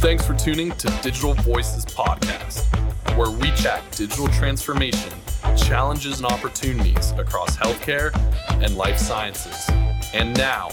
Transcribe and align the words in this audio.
Thanks 0.00 0.26
for 0.26 0.32
tuning 0.32 0.72
to 0.72 0.86
Digital 1.02 1.34
Voices 1.34 1.84
Podcast, 1.84 2.64
where 3.18 3.30
we 3.30 3.50
chat 3.50 3.82
digital 3.90 4.28
transformation, 4.28 5.12
challenges, 5.58 6.20
and 6.20 6.26
opportunities 6.26 7.10
across 7.18 7.54
healthcare 7.54 8.10
and 8.64 8.78
life 8.78 8.96
sciences. 8.96 9.68
And 10.14 10.34
now, 10.38 10.70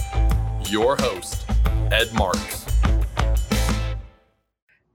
your 0.69 0.95
host, 0.95 1.45
Ed 1.91 2.13
Marx. 2.13 2.65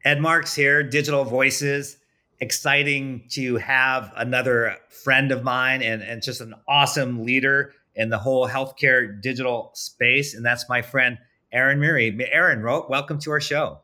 Ed 0.03 0.23
Marx 0.23 0.55
here, 0.55 0.83
Digital 0.83 1.25
Voices. 1.25 1.99
Exciting 2.41 3.25
to 3.33 3.59
have 3.59 4.14
another 4.17 4.79
friend 5.05 5.30
of 5.30 5.45
mine 5.45 5.83
and, 5.83 6.01
and 6.01 6.23
just 6.23 6.41
an 6.41 6.55
awesome 6.67 7.27
leader 7.27 7.75
in 7.96 8.09
the 8.09 8.19
whole 8.19 8.49
healthcare 8.49 9.21
digital 9.21 9.73
space. 9.75 10.35
And 10.35 10.43
that's 10.43 10.71
my 10.71 10.80
friend, 10.80 11.19
Aaron 11.53 11.79
Miri. 11.79 12.19
Aaron, 12.33 12.62
welcome 12.62 13.19
to 13.19 13.30
our 13.30 13.41
show. 13.41 13.82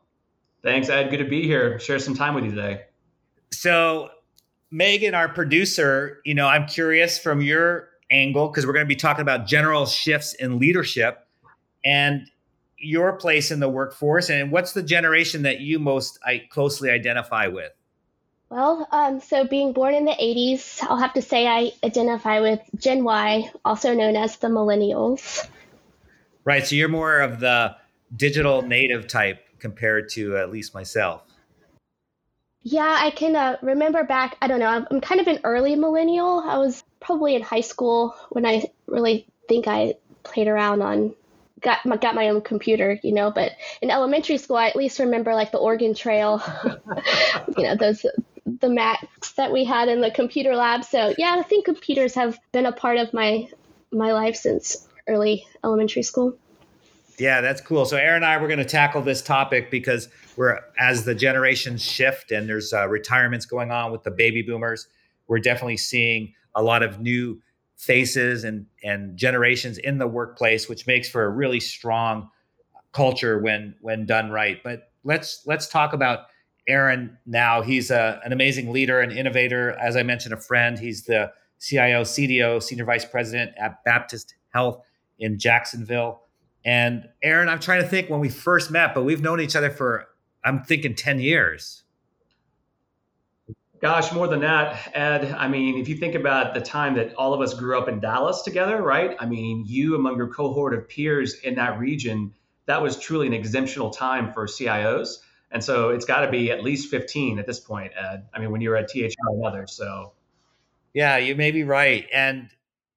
Thanks, 0.63 0.89
Ed. 0.89 1.09
Good 1.09 1.17
to 1.17 1.25
be 1.25 1.43
here. 1.43 1.79
Share 1.79 1.99
some 1.99 2.15
time 2.15 2.33
with 2.35 2.43
you 2.43 2.51
today. 2.51 2.83
So, 3.51 4.09
Megan, 4.71 5.15
our 5.15 5.29
producer, 5.29 6.19
you 6.25 6.33
know, 6.33 6.47
I'm 6.47 6.67
curious 6.67 7.17
from 7.17 7.41
your 7.41 7.89
angle 8.11 8.49
because 8.49 8.65
we're 8.65 8.73
going 8.73 8.85
to 8.85 8.89
be 8.89 8.95
talking 8.95 9.21
about 9.21 9.47
general 9.47 9.85
shifts 9.85 10.33
in 10.33 10.59
leadership 10.59 11.25
and 11.85 12.27
your 12.77 13.13
place 13.13 13.51
in 13.51 13.59
the 13.59 13.69
workforce. 13.69 14.29
And 14.29 14.51
what's 14.51 14.73
the 14.73 14.83
generation 14.83 15.43
that 15.43 15.59
you 15.61 15.79
most 15.79 16.19
I, 16.25 16.45
closely 16.49 16.89
identify 16.89 17.47
with? 17.47 17.71
Well, 18.49 18.87
um, 18.91 19.19
so 19.19 19.45
being 19.45 19.73
born 19.73 19.93
in 19.93 20.05
the 20.05 20.11
80s, 20.11 20.81
I'll 20.81 20.97
have 20.97 21.13
to 21.13 21.21
say 21.21 21.47
I 21.47 21.71
identify 21.83 22.39
with 22.39 22.59
Gen 22.77 23.03
Y, 23.03 23.51
also 23.63 23.93
known 23.93 24.15
as 24.15 24.37
the 24.37 24.47
millennials. 24.47 25.47
Right. 26.45 26.65
So 26.65 26.75
you're 26.75 26.89
more 26.89 27.19
of 27.19 27.39
the 27.39 27.75
digital 28.15 28.63
native 28.63 29.07
type 29.07 29.45
compared 29.59 30.09
to 30.09 30.37
at 30.37 30.51
least 30.51 30.73
myself. 30.73 31.23
Yeah, 32.61 32.97
I 32.99 33.11
can 33.11 33.35
uh, 33.35 33.57
remember 33.61 34.03
back. 34.03 34.37
I 34.41 34.47
don't 34.47 34.59
know. 34.59 34.67
I'm, 34.67 34.85
I'm 34.91 35.01
kind 35.01 35.21
of 35.21 35.27
an 35.27 35.39
early 35.43 35.75
millennial. 35.75 36.39
I 36.39 36.57
was 36.57 36.83
probably 36.99 37.35
in 37.35 37.41
high 37.41 37.61
school 37.61 38.15
when 38.29 38.45
I 38.45 38.63
really 38.85 39.27
think 39.47 39.67
I 39.67 39.95
played 40.23 40.47
around 40.47 40.81
on 40.81 41.15
got 41.61 41.85
my, 41.85 41.97
got 41.97 42.15
my 42.15 42.29
own 42.29 42.41
computer, 42.41 42.99
you 43.03 43.13
know. 43.13 43.31
But 43.31 43.53
in 43.81 43.89
elementary 43.89 44.37
school, 44.37 44.57
I 44.57 44.67
at 44.67 44.75
least 44.75 44.99
remember 44.99 45.33
like 45.33 45.51
the 45.51 45.57
Oregon 45.57 45.93
Trail, 45.93 46.41
you 47.57 47.63
know, 47.63 47.75
those 47.75 48.05
the 48.45 48.69
Macs 48.69 49.33
that 49.33 49.51
we 49.51 49.63
had 49.63 49.89
in 49.89 50.01
the 50.01 50.11
computer 50.11 50.55
lab. 50.55 50.83
So 50.83 51.13
yeah, 51.17 51.35
I 51.39 51.43
think 51.43 51.65
computers 51.65 52.15
have 52.15 52.39
been 52.51 52.65
a 52.65 52.71
part 52.71 52.97
of 52.97 53.13
my 53.13 53.47
my 53.91 54.11
life 54.11 54.35
since 54.35 54.87
early 55.07 55.47
elementary 55.63 56.03
school. 56.03 56.37
Yeah, 57.19 57.41
that's 57.41 57.61
cool. 57.61 57.85
So 57.85 57.97
Aaron 57.97 58.17
and 58.17 58.25
I 58.25 58.37
we're 58.41 58.47
going 58.47 58.59
to 58.59 58.65
tackle 58.65 59.01
this 59.01 59.21
topic 59.21 59.69
because 59.69 60.09
we're 60.37 60.59
as 60.79 61.03
the 61.05 61.13
generations 61.13 61.83
shift 61.83 62.31
and 62.31 62.47
there's 62.47 62.73
uh, 62.73 62.87
retirements 62.87 63.45
going 63.45 63.71
on 63.71 63.91
with 63.91 64.03
the 64.03 64.11
baby 64.11 64.41
boomers. 64.41 64.87
We're 65.27 65.39
definitely 65.39 65.77
seeing 65.77 66.33
a 66.55 66.63
lot 66.63 66.81
of 66.81 66.99
new 66.99 67.41
faces 67.75 68.43
and 68.43 68.65
and 68.83 69.17
generations 69.17 69.77
in 69.77 69.97
the 69.97 70.07
workplace, 70.07 70.69
which 70.69 70.87
makes 70.87 71.09
for 71.09 71.23
a 71.23 71.29
really 71.29 71.59
strong 71.59 72.29
culture 72.93 73.39
when 73.39 73.75
when 73.81 74.05
done 74.05 74.31
right. 74.31 74.61
But 74.63 74.91
let's 75.03 75.43
let's 75.45 75.67
talk 75.67 75.93
about 75.93 76.27
Aaron 76.67 77.17
now. 77.25 77.61
He's 77.61 77.91
a, 77.91 78.21
an 78.23 78.31
amazing 78.31 78.71
leader 78.71 79.01
and 79.01 79.11
innovator. 79.11 79.71
As 79.79 79.95
I 79.95 80.03
mentioned, 80.03 80.33
a 80.33 80.37
friend. 80.37 80.77
He's 80.77 81.03
the 81.03 81.31
CIO, 81.59 82.03
CDO, 82.03 82.61
Senior 82.63 82.85
Vice 82.85 83.05
President 83.05 83.51
at 83.57 83.83
Baptist 83.83 84.35
Health 84.53 84.85
in 85.17 85.37
Jacksonville. 85.37 86.21
And 86.65 87.09
Aaron, 87.23 87.49
I'm 87.49 87.59
trying 87.59 87.81
to 87.81 87.87
think 87.87 88.09
when 88.09 88.19
we 88.19 88.29
first 88.29 88.69
met, 88.71 88.93
but 88.93 89.03
we've 89.03 89.21
known 89.21 89.39
each 89.39 89.55
other 89.55 89.69
for, 89.69 90.07
I'm 90.43 90.63
thinking 90.63 90.95
10 90.95 91.19
years. 91.19 91.83
Gosh, 93.81 94.11
more 94.11 94.27
than 94.27 94.41
that, 94.41 94.91
Ed. 94.93 95.31
I 95.31 95.47
mean, 95.47 95.77
if 95.79 95.87
you 95.87 95.95
think 95.95 96.13
about 96.13 96.53
the 96.53 96.59
time 96.59 96.95
that 96.95 97.15
all 97.15 97.33
of 97.33 97.39
us 97.39 97.53
grew 97.53 97.79
up 97.79 97.87
in 97.87 98.01
Dallas 98.01 98.41
together, 98.41 98.81
right? 98.81 99.15
I 99.19 99.25
mean, 99.25 99.63
you 99.65 99.95
among 99.95 100.17
your 100.17 100.27
cohort 100.27 100.73
of 100.73 100.89
peers 100.89 101.35
in 101.35 101.55
that 101.55 101.79
region, 101.79 102.33
that 102.65 102.81
was 102.81 102.99
truly 102.99 103.25
an 103.27 103.33
exemptional 103.33 103.89
time 103.91 104.33
for 104.33 104.47
CIOs. 104.47 105.19
And 105.51 105.63
so 105.63 105.89
it's 105.89 106.05
got 106.05 106.25
to 106.25 106.31
be 106.31 106.51
at 106.51 106.61
least 106.61 106.91
15 106.91 107.39
at 107.39 107.47
this 107.47 107.59
point, 107.59 107.93
Ed. 107.97 108.25
I 108.33 108.39
mean, 108.39 108.51
when 108.51 108.59
you 108.59 108.69
were 108.69 108.75
at 108.75 108.89
THR 108.89 109.07
and 109.29 109.45
others. 109.45 109.71
So, 109.71 110.11
yeah, 110.93 111.17
you 111.17 111.35
may 111.35 111.51
be 111.51 111.63
right. 111.63 112.05
And 112.13 112.49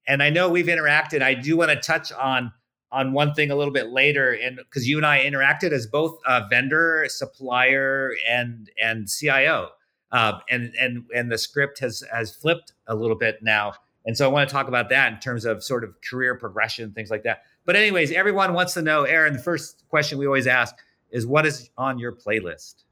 and 0.06 0.20
I 0.22 0.30
know 0.30 0.50
we've 0.50 0.66
interacted. 0.66 1.22
I 1.22 1.34
do 1.34 1.56
want 1.56 1.70
to 1.70 1.76
touch 1.76 2.10
on 2.10 2.52
on 2.92 3.12
one 3.12 3.32
thing 3.34 3.50
a 3.50 3.56
little 3.56 3.72
bit 3.72 3.90
later, 3.90 4.32
and 4.32 4.56
because 4.58 4.86
you 4.86 4.98
and 4.98 5.06
I 5.06 5.24
interacted 5.24 5.72
as 5.72 5.86
both 5.86 6.18
a 6.26 6.46
vendor, 6.48 7.06
supplier, 7.08 8.12
and 8.28 8.70
and 8.80 9.08
CIO, 9.08 9.70
uh, 10.12 10.38
and 10.50 10.74
and 10.78 11.04
and 11.14 11.32
the 11.32 11.38
script 11.38 11.80
has 11.80 12.04
has 12.12 12.34
flipped 12.34 12.72
a 12.86 12.94
little 12.94 13.16
bit 13.16 13.42
now, 13.42 13.72
and 14.04 14.16
so 14.16 14.28
I 14.28 14.32
want 14.32 14.48
to 14.48 14.52
talk 14.52 14.68
about 14.68 14.90
that 14.90 15.12
in 15.12 15.18
terms 15.18 15.44
of 15.44 15.64
sort 15.64 15.84
of 15.84 15.94
career 16.08 16.34
progression, 16.34 16.92
things 16.92 17.10
like 17.10 17.22
that. 17.24 17.42
But 17.64 17.76
anyways, 17.76 18.12
everyone 18.12 18.52
wants 18.52 18.74
to 18.74 18.82
know, 18.82 19.04
Aaron. 19.04 19.32
The 19.32 19.38
first 19.38 19.84
question 19.88 20.18
we 20.18 20.26
always 20.26 20.46
ask 20.46 20.74
is, 21.10 21.26
what 21.26 21.46
is 21.46 21.70
on 21.78 21.98
your 21.98 22.12
playlist? 22.12 22.84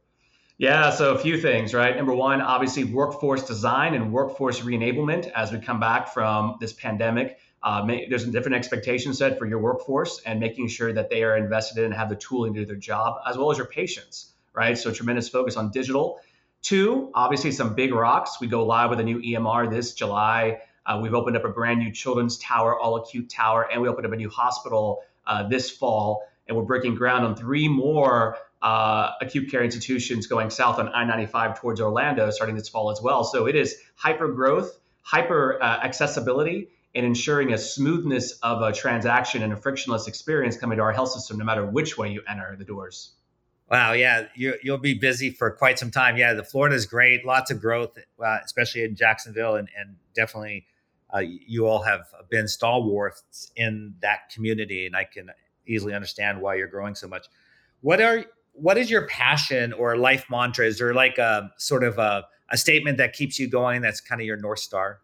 Yeah, 0.61 0.91
so 0.91 1.15
a 1.15 1.19
few 1.19 1.41
things, 1.41 1.73
right? 1.73 1.97
Number 1.97 2.15
one, 2.15 2.43
obviously 2.43 2.85
workforce 2.85 3.47
design 3.47 3.95
and 3.95 4.13
workforce 4.13 4.63
re-enablement 4.63 5.31
as 5.33 5.51
we 5.51 5.59
come 5.59 5.81
back 5.81 6.13
from 6.13 6.59
this 6.61 6.75
pandemic. 6.75 7.39
Uh, 7.63 7.85
may, 7.85 8.09
there's 8.09 8.25
a 8.25 8.31
different 8.31 8.57
expectation 8.57 9.13
set 9.13 9.39
for 9.39 9.47
your 9.47 9.59
workforce 9.59 10.21
and 10.25 10.41
making 10.41 10.69
sure 10.69 10.93
that 10.93 11.11
they 11.11 11.23
are 11.23 11.37
invested 11.37 11.79
in 11.79 11.85
and 11.87 11.95
have 11.95 12.09
the 12.09 12.17
tooling 12.17 12.55
to 12.55 12.61
do 12.61 12.67
their 12.67 12.77
job, 12.77 13.21
as 13.27 13.37
well 13.37 13.51
as 13.51 13.59
your 13.59 13.67
patients, 13.67 14.33
right? 14.55 14.79
So 14.79 14.93
tremendous 14.93 15.29
focus 15.29 15.57
on 15.57 15.71
digital. 15.71 16.21
Two, 16.63 17.11
obviously 17.15 17.53
some 17.53 17.75
big 17.75 17.93
rocks. 17.93 18.41
We 18.41 18.47
go 18.47 18.65
live 18.65 18.91
with 18.91 19.01
a 19.01 19.05
new 19.05 19.21
EMR 19.21 19.71
this 19.71 19.95
July. 19.95 20.61
Uh, 20.87 21.01
we've 21.03 21.15
opened 21.15 21.37
up 21.37 21.45
a 21.45 21.49
brand 21.49 21.81
new 21.81 21.93
children's 21.93 22.39
tower, 22.39 22.79
all 22.79 22.97
acute 22.97 23.29
tower, 23.29 23.69
and 23.71 23.81
we 23.83 23.89
opened 23.89 24.07
up 24.07 24.13
a 24.13 24.17
new 24.17 24.31
hospital 24.31 25.03
uh, 25.27 25.49
this 25.49 25.71
fall. 25.71 26.23
And 26.49 26.57
we're 26.57 26.65
breaking 26.65 26.97
ground 26.97 27.25
on 27.25 27.37
three 27.37 27.69
more 27.69 28.37
uh, 28.63 29.13
acute 29.21 29.51
care 29.51 29.63
institutions 29.63 30.27
going 30.27 30.51
south 30.51 30.79
on 30.79 30.89
I 30.89 31.05
95 31.05 31.61
towards 31.61 31.81
Orlando 31.81 32.31
starting 32.31 32.57
this 32.57 32.69
fall 32.69 32.91
as 32.91 33.01
well. 33.01 33.25
So 33.25 33.47
it 33.47 33.55
is 33.55 33.77
hyper 33.95 34.29
growth, 34.29 34.79
hyper 35.03 35.63
uh, 35.63 35.81
accessibility, 35.83 36.71
and 36.95 37.07
ensuring 37.07 37.53
a 37.53 37.59
smoothness 37.59 38.33
of 38.43 38.63
a 38.63 38.73
transaction 38.73 39.43
and 39.43 39.53
a 39.53 39.57
frictionless 39.57 40.07
experience 40.07 40.57
coming 40.57 40.77
to 40.77 40.83
our 40.83 40.93
health 40.93 41.11
system, 41.11 41.39
no 41.39 41.45
matter 41.45 41.65
which 41.65 41.97
way 41.97 42.11
you 42.11 42.23
enter 42.29 42.57
the 42.59 42.65
doors. 42.65 43.13
Wow, 43.71 43.93
yeah, 43.93 44.27
you, 44.35 44.55
will 44.65 44.79
be 44.79 44.95
busy 44.95 45.31
for 45.31 45.53
quite 45.53 45.79
some 45.79 45.93
time. 45.93 46.17
Yeah, 46.17 46.33
the 46.35 46.43
Florida 46.43 46.75
is 46.75 46.87
great, 46.87 47.25
lots 47.25 47.53
of 47.53 47.61
growth, 47.61 47.97
uh, 48.23 48.39
especially 48.45 48.83
in 48.83 48.97
Jacksonville, 48.97 49.55
and, 49.55 49.69
and 49.79 49.95
definitely 50.13 50.67
uh, 51.15 51.21
you 51.21 51.67
all 51.67 51.83
have 51.83 52.13
been 52.29 52.49
stalwarts 52.49 53.53
in 53.55 53.95
that 54.03 54.31
community, 54.35 54.87
and 54.87 54.97
I 54.97 55.05
can 55.05 55.31
easily 55.69 55.95
understand 55.95 56.41
why 56.41 56.57
you're 56.57 56.67
growing 56.67 56.97
so 56.97 57.07
much. 57.07 57.27
What 57.81 58.01
are 58.01 58.25
what 58.53 58.77
is 58.77 58.91
your 58.91 59.07
passion 59.07 59.73
or 59.73 59.97
life 59.97 60.27
mantra? 60.29 60.67
Is 60.67 60.79
there 60.79 60.93
like 60.93 61.19
a 61.19 61.53
sort 61.57 61.85
of 61.85 61.99
a, 61.99 62.27
a 62.51 62.57
statement 62.57 62.99
that 62.99 63.13
keeps 63.13 63.39
you 63.39 63.49
going? 63.49 63.83
That's 63.83 64.01
kind 64.01 64.21
of 64.21 64.27
your 64.27 64.37
north 64.37 64.59
star. 64.59 64.99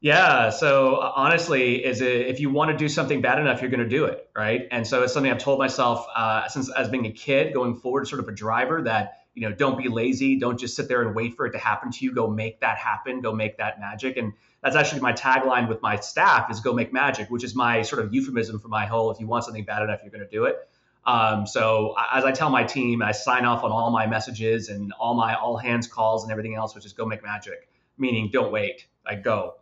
Yeah. 0.00 0.50
So 0.50 0.96
uh, 0.96 1.12
honestly, 1.16 1.84
is 1.84 2.00
it, 2.00 2.26
if 2.26 2.38
you 2.38 2.50
want 2.50 2.70
to 2.70 2.76
do 2.76 2.88
something 2.88 3.22
bad 3.22 3.38
enough, 3.38 3.60
you're 3.60 3.70
going 3.70 3.82
to 3.82 3.88
do 3.88 4.04
it, 4.04 4.28
right? 4.36 4.68
And 4.70 4.86
so 4.86 5.02
it's 5.02 5.12
something 5.12 5.32
I've 5.32 5.38
told 5.38 5.58
myself 5.58 6.06
uh, 6.14 6.48
since 6.48 6.70
as 6.70 6.88
being 6.88 7.06
a 7.06 7.12
kid, 7.12 7.54
going 7.54 7.76
forward, 7.76 8.06
sort 8.06 8.20
of 8.20 8.28
a 8.28 8.32
driver 8.32 8.82
that 8.82 9.26
you 9.36 9.46
know, 9.46 9.54
don't 9.54 9.76
be 9.76 9.88
lazy, 9.88 10.38
don't 10.38 10.58
just 10.58 10.74
sit 10.74 10.88
there 10.88 11.02
and 11.02 11.14
wait 11.14 11.36
for 11.36 11.44
it 11.44 11.52
to 11.52 11.58
happen 11.58 11.92
to 11.92 12.04
you. 12.04 12.12
Go 12.14 12.26
make 12.26 12.60
that 12.60 12.78
happen. 12.78 13.20
Go 13.20 13.34
make 13.34 13.58
that 13.58 13.78
magic. 13.78 14.16
And 14.16 14.32
that's 14.62 14.74
actually 14.74 15.02
my 15.02 15.12
tagline 15.12 15.68
with 15.68 15.82
my 15.82 15.96
staff 15.96 16.50
is 16.50 16.60
"Go 16.60 16.72
make 16.72 16.90
magic," 16.90 17.28
which 17.28 17.44
is 17.44 17.54
my 17.54 17.82
sort 17.82 18.02
of 18.02 18.14
euphemism 18.14 18.58
for 18.58 18.68
my 18.68 18.86
whole. 18.86 19.10
If 19.10 19.20
you 19.20 19.26
want 19.26 19.44
something 19.44 19.64
bad 19.64 19.82
enough, 19.82 20.00
you're 20.02 20.10
going 20.10 20.24
to 20.24 20.30
do 20.30 20.46
it. 20.46 20.56
Um, 21.04 21.46
so 21.46 21.94
as 22.10 22.24
I 22.24 22.32
tell 22.32 22.48
my 22.48 22.64
team, 22.64 23.02
I 23.02 23.12
sign 23.12 23.44
off 23.44 23.62
on 23.62 23.70
all 23.70 23.90
my 23.90 24.06
messages 24.06 24.70
and 24.70 24.92
all 24.98 25.14
my 25.14 25.34
all 25.34 25.58
hands 25.58 25.86
calls 25.86 26.22
and 26.22 26.32
everything 26.32 26.54
else, 26.54 26.74
which 26.74 26.86
is 26.86 26.94
"Go 26.94 27.04
make 27.04 27.22
magic," 27.22 27.68
meaning 27.98 28.30
don't 28.32 28.50
wait. 28.50 28.86
Like 29.04 29.22
go. 29.22 29.56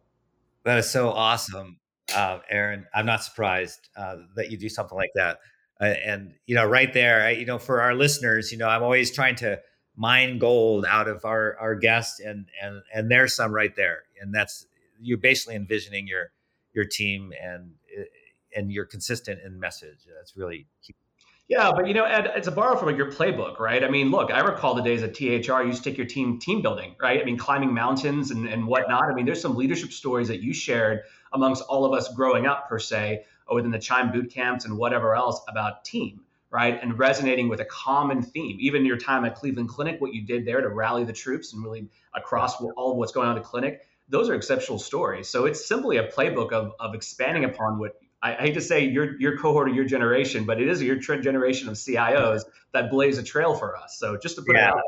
That 0.65 0.79
is 0.79 0.91
so 0.91 1.11
awesome, 1.11 1.79
uh, 2.15 2.39
Aaron. 2.51 2.87
I'm 2.95 3.07
not 3.07 3.23
surprised 3.23 3.89
uh, 3.97 4.17
that 4.37 4.51
you 4.51 4.57
do 4.57 4.69
something 4.69 4.97
like 4.97 5.11
that. 5.15 5.39
Uh, 5.81 5.85
and 5.85 6.35
you 6.47 6.55
know, 6.55 6.65
right 6.67 6.93
there, 6.93 7.31
you 7.33 7.45
know, 7.45 7.59
for 7.59 7.81
our 7.83 7.95
listeners, 7.95 8.51
you 8.51 8.59
know, 8.59 8.69
I'm 8.69 8.83
always 8.83 9.13
trying 9.13 9.35
to 9.37 9.61
mine 9.97 10.39
gold 10.39 10.87
out 10.89 11.09
of 11.09 11.25
our 11.25 11.57
our 11.59 11.75
guests, 11.75 12.21
and 12.21 12.47
and 12.63 12.83
and 12.95 13.11
there's 13.11 13.35
some 13.35 13.53
right 13.53 13.75
there. 13.77 14.05
And 14.21 14.35
that's 14.35 14.67
you're 15.01 15.19
basically 15.19 15.57
envisioning 15.57 16.07
your 16.07 16.31
your 16.73 16.85
team 16.85 17.33
and 17.43 17.73
uh, 17.99 18.05
and 18.57 18.73
you're 18.73 18.87
consistent 18.87 19.41
in 19.45 19.59
message. 19.61 19.99
That's 20.17 20.37
really 20.37 20.67
key. 20.83 20.95
Yeah, 21.47 21.73
but 21.77 21.87
you 21.87 21.93
know, 21.93 22.05
Ed, 22.05 22.33
it's 22.37 22.49
a 22.49 22.53
borrow 22.53 22.77
from 22.77 22.97
your 22.97 23.13
playbook, 23.13 23.61
right? 23.61 23.85
I 23.85 23.91
mean, 23.91 24.11
look, 24.11 24.31
I 24.33 24.41
recall 24.41 24.75
the 24.75 24.83
days 24.83 25.03
at 25.03 25.15
THR, 25.15 25.61
you 25.61 25.67
used 25.67 25.85
to 25.85 25.91
take 25.91 25.99
your 25.99 26.07
team 26.07 26.39
team 26.39 26.63
building, 26.63 26.95
right? 27.01 27.21
I 27.21 27.25
mean, 27.25 27.37
climbing 27.37 27.75
mountains 27.75 28.31
and, 28.31 28.49
and 28.49 28.67
whatnot. 28.67 29.05
I 29.11 29.15
mean, 29.15 29.27
there's 29.27 29.43
some 29.43 29.55
leadership 29.55 29.93
stories 29.93 30.29
that 30.29 30.43
you 30.43 30.55
shared 30.55 31.03
amongst 31.35 31.63
all 31.65 31.85
of 31.85 31.93
us 31.93 32.09
growing 32.15 32.47
up, 32.47 32.69
per 32.69 32.79
se, 32.79 33.25
or 33.47 33.57
within 33.57 33.71
the 33.71 33.79
Chime 33.79 34.11
boot 34.11 34.33
camps 34.33 34.65
and 34.65 34.79
whatever 34.79 35.15
else 35.15 35.43
about 35.47 35.85
team, 35.85 36.23
right? 36.51 36.83
And 36.83 36.99
resonating 36.99 37.51
with 37.51 37.61
a 37.61 37.67
common 37.67 38.23
theme. 38.23 38.57
Even 38.61 38.87
your 38.87 38.97
time 38.97 39.27
at 39.27 39.35
Cleveland 39.35 39.69
Clinic, 39.69 40.01
what 40.01 40.15
you 40.15 40.25
did 40.25 40.47
there 40.47 40.63
to 40.63 40.69
rally 40.71 41.05
the 41.05 41.13
troops 41.13 41.53
and 41.53 41.63
really 41.63 41.91
across 42.15 42.59
all 42.63 42.93
of 42.93 42.97
what's 42.97 43.13
going 43.13 43.29
on 43.29 43.37
in 43.37 43.43
the 43.43 43.47
clinic, 43.47 43.83
those 44.09 44.31
are 44.31 44.35
exceptional 44.35 44.79
stories. 44.79 45.29
So 45.29 45.45
it's 45.45 45.67
simply 45.67 45.99
a 45.99 46.09
playbook 46.09 46.53
of, 46.53 46.73
of 46.81 46.95
expanding 46.95 47.45
upon 47.45 47.79
what 47.79 47.97
I, 48.25 48.33
hate 48.35 48.55
to 48.55 48.61
say 48.61 48.87
your 48.87 49.21
your 49.21 49.37
cohort 49.37 49.69
or 49.69 49.73
your 49.75 49.85
generation, 49.85 50.45
but 50.45 50.61
it 50.61 50.69
is 50.69 50.83
your 50.83 50.97
generation 50.97 51.69
of 51.69 51.75
CIOs 51.75 52.43
that 52.73 52.91
blaze 52.91 53.19
a 53.19 53.23
trail 53.23 53.55
for 53.55 53.77
us. 53.77 53.99
So 53.99 54.17
just 54.17 54.37
to 54.37 54.43
put 54.43 54.57
yeah. 54.57 54.69
it 54.69 54.75
out. 54.75 54.83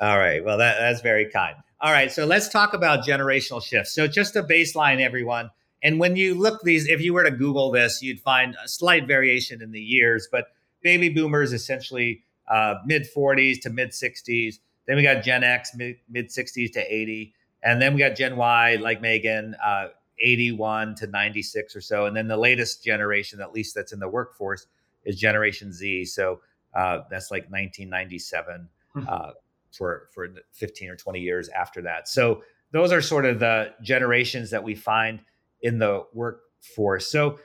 All 0.00 0.18
right. 0.18 0.42
Well, 0.44 0.58
that, 0.58 0.78
that's 0.78 1.02
very 1.02 1.30
kind. 1.30 1.56
All 1.80 1.92
right. 1.92 2.10
So 2.10 2.24
let's 2.24 2.48
talk 2.48 2.72
about 2.72 3.06
generational 3.06 3.62
shifts. 3.62 3.94
So 3.94 4.06
just 4.06 4.34
a 4.34 4.42
baseline, 4.42 5.00
everyone. 5.00 5.50
And 5.82 6.00
when 6.00 6.16
you 6.16 6.34
look 6.34 6.62
these, 6.62 6.88
if 6.88 7.02
you 7.02 7.12
were 7.12 7.24
to 7.24 7.30
Google 7.30 7.70
this, 7.70 8.02
you'd 8.02 8.20
find 8.20 8.56
a 8.64 8.66
slight 8.66 9.06
variation 9.06 9.62
in 9.62 9.70
the 9.70 9.80
years, 9.80 10.26
but 10.32 10.46
baby 10.82 11.10
boomers 11.10 11.52
essentially 11.52 12.22
uh, 12.48 12.76
mid 12.86 13.06
40s 13.14 13.60
to 13.62 13.70
mid 13.70 13.90
60s. 13.90 14.56
Then 14.86 14.96
we 14.96 15.02
got 15.02 15.22
Gen 15.22 15.44
X 15.44 15.76
mid 15.76 16.28
60s 16.30 16.72
to 16.72 16.80
80. 16.80 17.34
And 17.62 17.80
then 17.80 17.94
we 17.94 18.00
got 18.00 18.16
Gen 18.16 18.36
Y, 18.36 18.76
like 18.76 19.00
Megan, 19.00 19.54
uh, 19.64 19.88
81 20.20 20.94
to 20.96 21.06
96 21.06 21.76
or 21.76 21.80
so. 21.80 22.06
And 22.06 22.16
then 22.16 22.28
the 22.28 22.36
latest 22.36 22.84
generation, 22.84 23.40
at 23.40 23.52
least 23.52 23.74
that's 23.74 23.92
in 23.92 23.98
the 23.98 24.08
workforce, 24.08 24.66
is 25.04 25.18
Generation 25.18 25.72
Z. 25.72 26.06
So 26.06 26.40
uh, 26.74 27.00
that's 27.10 27.30
like 27.30 27.44
1997 27.44 28.68
mm-hmm. 28.96 29.08
uh, 29.08 29.30
for, 29.72 30.08
for 30.12 30.28
15 30.52 30.90
or 30.90 30.96
20 30.96 31.20
years 31.20 31.48
after 31.48 31.82
that. 31.82 32.08
So 32.08 32.42
those 32.72 32.92
are 32.92 33.00
sort 33.00 33.24
of 33.24 33.38
the 33.38 33.72
generations 33.82 34.50
that 34.50 34.62
we 34.62 34.74
find 34.74 35.20
in 35.62 35.78
the 35.78 36.04
workforce. 36.12 37.06
So, 37.10 37.38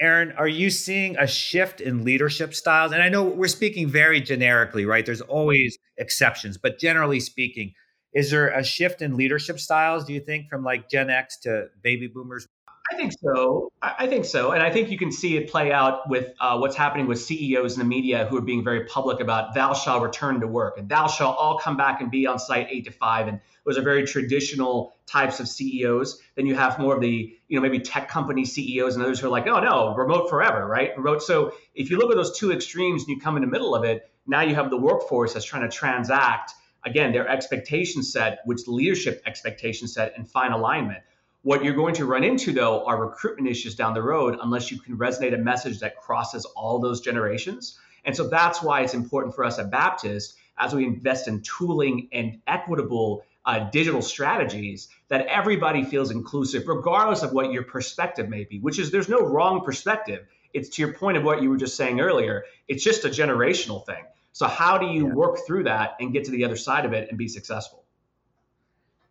Aaron, 0.00 0.32
are 0.32 0.48
you 0.48 0.70
seeing 0.70 1.16
a 1.16 1.26
shift 1.26 1.80
in 1.80 2.04
leadership 2.04 2.54
styles? 2.54 2.92
And 2.92 3.02
I 3.02 3.08
know 3.08 3.22
we're 3.22 3.48
speaking 3.48 3.88
very 3.88 4.20
generically, 4.20 4.84
right? 4.84 5.06
There's 5.06 5.20
always 5.20 5.78
exceptions, 5.96 6.58
but 6.58 6.78
generally 6.78 7.20
speaking, 7.20 7.74
is 8.14 8.30
there 8.30 8.48
a 8.48 8.62
shift 8.62 9.02
in 9.02 9.16
leadership 9.16 9.58
styles, 9.58 10.04
do 10.04 10.12
you 10.12 10.20
think, 10.20 10.48
from 10.48 10.62
like 10.62 10.88
Gen 10.88 11.10
X 11.10 11.38
to 11.40 11.66
baby 11.82 12.06
boomers? 12.06 12.46
I 12.92 12.96
think 12.96 13.12
so. 13.18 13.72
I 13.82 14.06
think 14.06 14.26
so. 14.26 14.52
And 14.52 14.62
I 14.62 14.70
think 14.70 14.90
you 14.90 14.98
can 14.98 15.10
see 15.10 15.38
it 15.38 15.50
play 15.50 15.72
out 15.72 16.08
with 16.08 16.32
uh, 16.38 16.58
what's 16.58 16.76
happening 16.76 17.06
with 17.06 17.18
CEOs 17.18 17.74
in 17.74 17.78
the 17.78 17.84
media 17.84 18.26
who 18.26 18.36
are 18.36 18.42
being 18.42 18.62
very 18.62 18.84
public 18.84 19.20
about 19.20 19.54
thou 19.54 19.72
shall 19.72 20.00
return 20.00 20.40
to 20.40 20.46
work 20.46 20.76
and 20.76 20.88
thou 20.88 21.06
shall 21.06 21.32
all 21.32 21.58
come 21.58 21.78
back 21.78 22.02
and 22.02 22.10
be 22.10 22.26
on 22.26 22.38
site 22.38 22.68
eight 22.70 22.84
to 22.84 22.90
five. 22.90 23.26
And 23.26 23.40
those 23.64 23.78
are 23.78 23.82
very 23.82 24.06
traditional 24.06 24.94
types 25.06 25.40
of 25.40 25.48
CEOs. 25.48 26.20
Then 26.36 26.46
you 26.46 26.54
have 26.56 26.78
more 26.78 26.94
of 26.94 27.00
the, 27.00 27.34
you 27.48 27.56
know, 27.56 27.62
maybe 27.62 27.80
tech 27.80 28.08
company 28.08 28.44
CEOs 28.44 28.96
and 28.96 29.04
others 29.04 29.18
who 29.18 29.28
are 29.28 29.30
like, 29.30 29.46
oh 29.46 29.60
no, 29.60 29.94
remote 29.94 30.28
forever, 30.28 30.66
right? 30.66 30.94
Remote. 30.96 31.22
So 31.22 31.52
if 31.74 31.90
you 31.90 31.96
look 31.96 32.10
at 32.10 32.16
those 32.16 32.38
two 32.38 32.52
extremes 32.52 33.02
and 33.02 33.16
you 33.16 33.20
come 33.20 33.36
in 33.36 33.40
the 33.40 33.48
middle 33.48 33.74
of 33.74 33.84
it, 33.84 34.10
now 34.26 34.42
you 34.42 34.54
have 34.56 34.68
the 34.68 34.78
workforce 34.78 35.32
that's 35.32 35.46
trying 35.46 35.68
to 35.68 35.74
transact 35.74 36.52
again, 36.84 37.12
their 37.12 37.28
expectation 37.28 38.02
set, 38.02 38.40
which 38.44 38.66
leadership 38.66 39.22
expectation 39.26 39.88
set, 39.88 40.14
and 40.16 40.28
find 40.28 40.52
alignment. 40.52 41.02
What 41.42 41.62
you're 41.62 41.74
going 41.74 41.94
to 41.96 42.06
run 42.06 42.24
into, 42.24 42.52
though, 42.52 42.86
are 42.86 42.98
recruitment 42.98 43.48
issues 43.48 43.74
down 43.74 43.94
the 43.94 44.02
road 44.02 44.38
unless 44.42 44.70
you 44.70 44.80
can 44.80 44.96
resonate 44.96 45.34
a 45.34 45.38
message 45.38 45.80
that 45.80 45.96
crosses 45.96 46.44
all 46.46 46.78
those 46.78 47.00
generations. 47.00 47.78
And 48.04 48.16
so 48.16 48.28
that's 48.28 48.62
why 48.62 48.82
it's 48.82 48.94
important 48.94 49.34
for 49.34 49.44
us 49.44 49.58
at 49.58 49.70
Baptist, 49.70 50.36
as 50.58 50.74
we 50.74 50.84
invest 50.84 51.28
in 51.28 51.42
tooling 51.42 52.08
and 52.12 52.40
equitable 52.46 53.24
uh, 53.44 53.70
digital 53.70 54.00
strategies, 54.00 54.88
that 55.08 55.26
everybody 55.26 55.84
feels 55.84 56.10
inclusive, 56.10 56.66
regardless 56.66 57.22
of 57.22 57.32
what 57.32 57.52
your 57.52 57.64
perspective 57.64 58.28
may 58.28 58.44
be, 58.44 58.58
which 58.58 58.78
is 58.78 58.90
there's 58.90 59.08
no 59.08 59.20
wrong 59.20 59.64
perspective. 59.64 60.26
It's 60.54 60.70
to 60.70 60.82
your 60.82 60.94
point 60.94 61.18
of 61.18 61.24
what 61.24 61.42
you 61.42 61.50
were 61.50 61.56
just 61.56 61.76
saying 61.76 62.00
earlier, 62.00 62.44
it's 62.68 62.82
just 62.82 63.04
a 63.04 63.08
generational 63.08 63.84
thing. 63.84 64.04
So 64.34 64.48
how 64.48 64.78
do 64.78 64.86
you 64.86 65.06
yeah. 65.06 65.14
work 65.14 65.38
through 65.46 65.62
that 65.64 65.94
and 66.00 66.12
get 66.12 66.24
to 66.24 66.32
the 66.32 66.44
other 66.44 66.56
side 66.56 66.84
of 66.84 66.92
it 66.92 67.08
and 67.08 67.16
be 67.16 67.28
successful? 67.28 67.84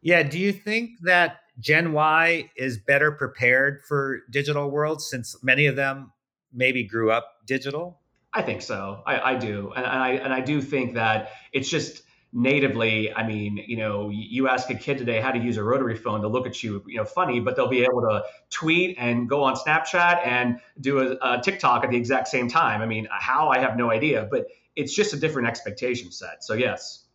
Yeah, 0.02 0.22
do 0.22 0.38
you 0.38 0.52
think 0.52 1.00
that 1.04 1.40
Gen 1.60 1.94
Y 1.94 2.52
is 2.58 2.78
better 2.78 3.10
prepared 3.10 3.84
for 3.88 4.24
digital 4.30 4.70
worlds 4.70 5.10
since 5.10 5.42
many 5.42 5.66
of 5.68 5.78
them 5.78 6.12
maybe 6.52 6.84
grew 6.84 7.10
up 7.10 7.38
digital? 7.46 8.02
I 8.34 8.42
think 8.42 8.62
so. 8.62 9.02
I, 9.06 9.32
I 9.32 9.36
do, 9.36 9.72
and, 9.74 9.86
and 9.86 10.04
I 10.04 10.10
and 10.12 10.34
I 10.34 10.42
do 10.42 10.62
think 10.62 10.96
that 10.96 11.32
it's 11.54 11.70
just 11.70 12.04
natively 12.36 13.14
i 13.14 13.26
mean 13.26 13.64
you 13.68 13.78
know 13.78 14.10
you 14.10 14.48
ask 14.48 14.72
a 14.72 14.74
kid 14.74 14.98
today 14.98 15.22
how 15.22 15.32
to 15.32 15.38
use 15.38 15.58
a 15.58 15.64
rotary 15.64 15.96
phone 15.96 16.20
to 16.20 16.28
look 16.28 16.48
at 16.48 16.64
you 16.64 16.84
you 16.88 16.98
know 16.98 17.06
funny 17.06 17.40
but 17.40 17.56
they'll 17.56 17.68
be 17.68 17.84
able 17.84 18.02
to 18.02 18.24
tweet 18.50 18.98
and 18.98 19.30
go 19.30 19.44
on 19.44 19.54
snapchat 19.54 20.26
and 20.26 20.60
do 20.82 20.98
a, 21.00 21.18
a 21.22 21.42
tiktok 21.44 21.84
at 21.84 21.92
the 21.92 21.96
exact 21.96 22.28
same 22.28 22.50
time 22.50 22.82
i 22.82 22.88
mean 22.88 23.08
how 23.12 23.50
i 23.50 23.60
have 23.60 23.78
no 23.78 23.92
idea 23.92 24.28
but 24.32 24.48
it's 24.76 24.94
just 24.94 25.14
a 25.14 25.18
different 25.18 25.48
expectation 25.48 26.12
set. 26.12 26.44
So 26.44 26.54
yes. 26.54 27.06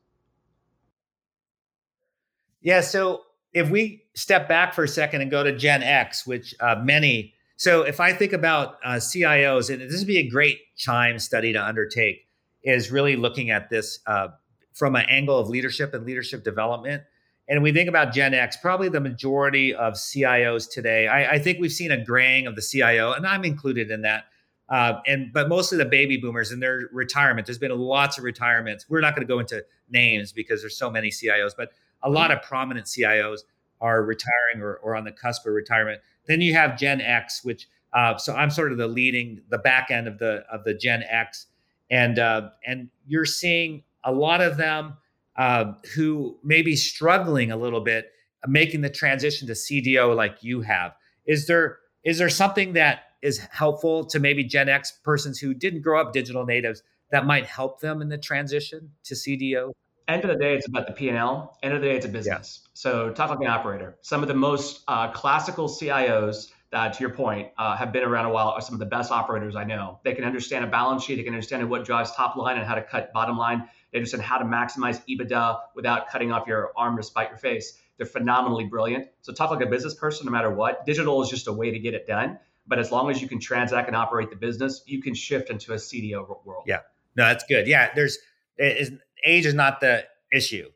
Yeah. 2.61 2.81
So 2.81 3.23
if 3.53 3.71
we 3.71 4.05
step 4.15 4.49
back 4.49 4.75
for 4.75 4.85
a 4.85 4.89
second 4.89 5.23
and 5.23 5.31
go 5.31 5.43
to 5.43 5.57
Gen 5.57 5.83
X, 5.83 6.27
which 6.27 6.55
uh, 6.61 6.77
many, 6.83 7.35
so 7.57 7.83
if 7.83 8.01
I 8.01 8.13
think 8.13 8.33
about 8.33 8.79
uh, 8.85 8.95
CIOs, 8.95 9.73
and 9.73 9.83
this 9.83 9.99
would 9.99 10.07
be 10.07 10.19
a 10.19 10.29
great 10.29 10.59
chime 10.77 11.19
study 11.19 11.53
to 11.53 11.65
undertake, 11.65 12.27
is 12.63 12.91
really 12.91 13.17
looking 13.17 13.51
at 13.51 13.71
this 13.71 14.01
uh, 14.07 14.29
from 14.75 14.97
an 14.97 15.07
angle 15.09 15.39
of 15.39 15.49
leadership 15.49 15.95
and 15.95 16.05
leadership 16.05 16.45
development. 16.45 17.03
And 17.49 17.63
we 17.63 17.73
think 17.73 17.89
about 17.89 18.13
Gen 18.13 18.35
X, 18.35 18.59
probably 18.59 18.91
the 18.91 19.01
majority 19.01 19.75
of 19.75 19.95
CIOs 19.95 20.71
today. 20.71 21.09
I, 21.09 21.35
I 21.35 21.39
think 21.39 21.59
we've 21.59 21.73
seen 21.73 21.91
a 21.91 22.05
graying 22.05 22.47
of 22.47 22.57
the 22.57 22.63
CIO, 22.63 23.13
and 23.13 23.27
I'm 23.27 23.45
included 23.45 23.91
in 23.91 24.03
that 24.03 24.25
uh, 24.69 25.01
and 25.07 25.33
but 25.33 25.49
mostly 25.49 25.79
the 25.79 25.85
baby 25.85 26.17
boomers 26.17 26.51
and 26.51 26.63
their 26.63 26.89
retirement. 26.93 27.47
There's 27.47 27.59
been 27.59 27.77
lots 27.77 28.19
of 28.19 28.25
retirements. 28.25 28.87
We're 28.89 29.01
not 29.01 29.15
going 29.15 29.27
to 29.27 29.33
go 29.33 29.39
into 29.39 29.65
names 29.91 30.33
because 30.33 30.61
there's 30.61 30.77
so 30.77 30.91
many 30.91 31.09
CIOs, 31.09 31.53
but 31.57 31.73
a 32.03 32.11
lot 32.11 32.31
of 32.31 32.43
prominent 32.43 32.87
CIOs 32.87 33.41
are 33.81 34.03
retiring 34.03 34.61
or, 34.61 34.75
or 34.77 34.97
on 34.97 35.05
the 35.05 35.13
cusp 35.13 35.47
of 35.47 35.53
retirement. 35.53 36.01
Then 36.27 36.41
you 36.41 36.55
have 36.55 36.79
Gen 36.79 37.01
X, 37.01 37.45
which 37.45 37.69
uh, 37.93 38.17
so 38.19 38.35
I'm 38.35 38.51
sort 38.51 38.73
of 38.73 38.79
the 38.79 38.89
leading 38.89 39.41
the 39.49 39.59
back 39.59 39.91
end 39.91 40.07
of 40.07 40.19
the 40.19 40.45
of 40.53 40.65
the 40.65 40.75
Gen 40.75 41.03
X, 41.09 41.47
and 41.91 42.19
uh, 42.19 42.51
and 42.67 42.91
you're 43.07 43.25
seeing 43.25 43.83
a 44.05 44.13
lot 44.13 44.41
of 44.41 44.57
them 44.57 44.95
uh, 45.37 45.73
who 45.95 46.39
may 46.43 46.63
be 46.63 46.77
struggling 46.77 47.51
a 47.51 47.57
little 47.57 47.81
bit 47.81 48.13
making 48.47 48.83
the 48.83 48.91
transition 48.91 49.49
to 49.49 49.55
CDO 49.55 50.15
like 50.15 50.43
you 50.43 50.61
have. 50.61 50.95
Is 51.27 51.47
there 51.47 51.79
is 52.05 52.19
there 52.19 52.29
something 52.29 52.75
that 52.75 53.05
is 53.23 53.39
helpful 53.39 54.05
to 54.05 54.19
maybe 54.19 54.45
Gen 54.45 54.69
X 54.69 54.93
persons 55.05 55.39
who 55.39 55.55
didn't 55.55 55.83
grow 55.83 56.01
up 56.01 56.13
digital 56.13 56.45
natives 56.45 56.83
that 57.11 57.27
might 57.27 57.47
help 57.47 57.81
them 57.81 58.03
in 58.03 58.09
the 58.09 58.19
transition 58.19 58.91
to 59.05 59.15
CDO? 59.15 59.73
End 60.09 60.25
of 60.25 60.31
the 60.31 60.37
day, 60.37 60.55
it's 60.55 60.67
about 60.67 60.87
the 60.87 60.95
P&L. 60.95 61.59
End 61.63 61.75
of 61.75 61.83
the 61.83 61.89
day, 61.89 61.97
it's 61.97 62.07
a 62.07 62.09
business. 62.09 62.61
Yeah. 62.65 62.69
So 62.73 63.11
talk 63.11 63.29
like 63.29 63.41
an 63.41 63.47
operator. 63.47 63.99
Some 64.01 64.23
of 64.23 64.29
the 64.29 64.35
most 64.35 64.83
uh, 64.89 65.11
classical 65.11 65.69
CIOs 65.69 66.51
that, 66.71 66.95
to 66.95 67.01
your 67.01 67.11
point, 67.11 67.49
uh, 67.59 67.77
have 67.77 67.93
been 67.93 68.05
around 68.05 68.25
a 68.25 68.31
while 68.31 68.49
are 68.49 68.61
some 68.63 68.75
of 68.75 68.79
the 68.79 68.87
best 68.87 69.11
operators 69.13 69.55
I 69.55 69.65
know. 69.65 70.01
They 70.05 70.15
can 70.15 70.25
understand 70.25 70.65
a 70.65 70.69
balance 70.69 71.05
sheet. 71.05 71.17
They 71.17 71.25
can 71.25 71.35
understand 71.35 71.69
what 71.69 71.85
drives 71.85 72.13
top 72.13 72.37
line 72.37 72.57
and 72.57 72.67
how 72.67 72.75
to 72.75 72.83
cut 72.83 73.13
bottom 73.13 73.37
line. 73.37 73.69
They 73.93 73.99
understand 73.99 74.23
how 74.23 74.39
to 74.39 74.45
maximize 74.45 75.03
EBITDA 75.09 75.61
without 75.75 76.09
cutting 76.09 76.33
off 76.33 76.47
your 76.47 76.73
arm 76.75 76.97
to 76.97 77.03
spite 77.03 77.29
your 77.29 77.39
face. 77.39 77.79
They're 77.99 78.07
phenomenally 78.07 78.65
brilliant. 78.65 79.09
So 79.21 79.33
talk 79.33 79.51
like 79.51 79.61
a 79.61 79.69
business 79.69 79.95
person, 79.95 80.25
no 80.25 80.33
matter 80.33 80.51
what. 80.51 80.87
Digital 80.87 81.21
is 81.23 81.29
just 81.29 81.49
a 81.49 81.53
way 81.53 81.71
to 81.71 81.79
get 81.79 81.93
it 81.93 82.07
done. 82.07 82.39
But 82.69 82.79
as 82.79 82.93
long 82.93 83.11
as 83.11 83.21
you 83.23 83.29
can 83.29 83.41
transact 83.41 83.89
and 83.89 83.97
operate 83.97 84.31
the 84.31 84.37
business, 84.37 84.83
you 84.87 85.01
can 85.01 85.15
shift 85.15 85.51
into 85.51 85.73
a 85.73 85.77
CDO 85.77 86.45
world. 86.45 86.65
Yeah, 86.67 86.81
no, 87.17 87.25
that's 87.25 87.45
good. 87.45 87.67
Yeah, 87.67 87.91
there's 87.95 88.19
is, 88.59 88.93
age 89.25 89.47
is 89.47 89.55
not 89.55 89.81
the 89.81 90.05
issue. 90.33 90.69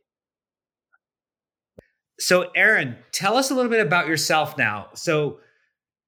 So, 2.18 2.50
Aaron, 2.54 2.96
tell 3.10 3.36
us 3.36 3.50
a 3.50 3.54
little 3.54 3.70
bit 3.70 3.84
about 3.84 4.06
yourself 4.06 4.56
now. 4.56 4.88
So, 4.94 5.40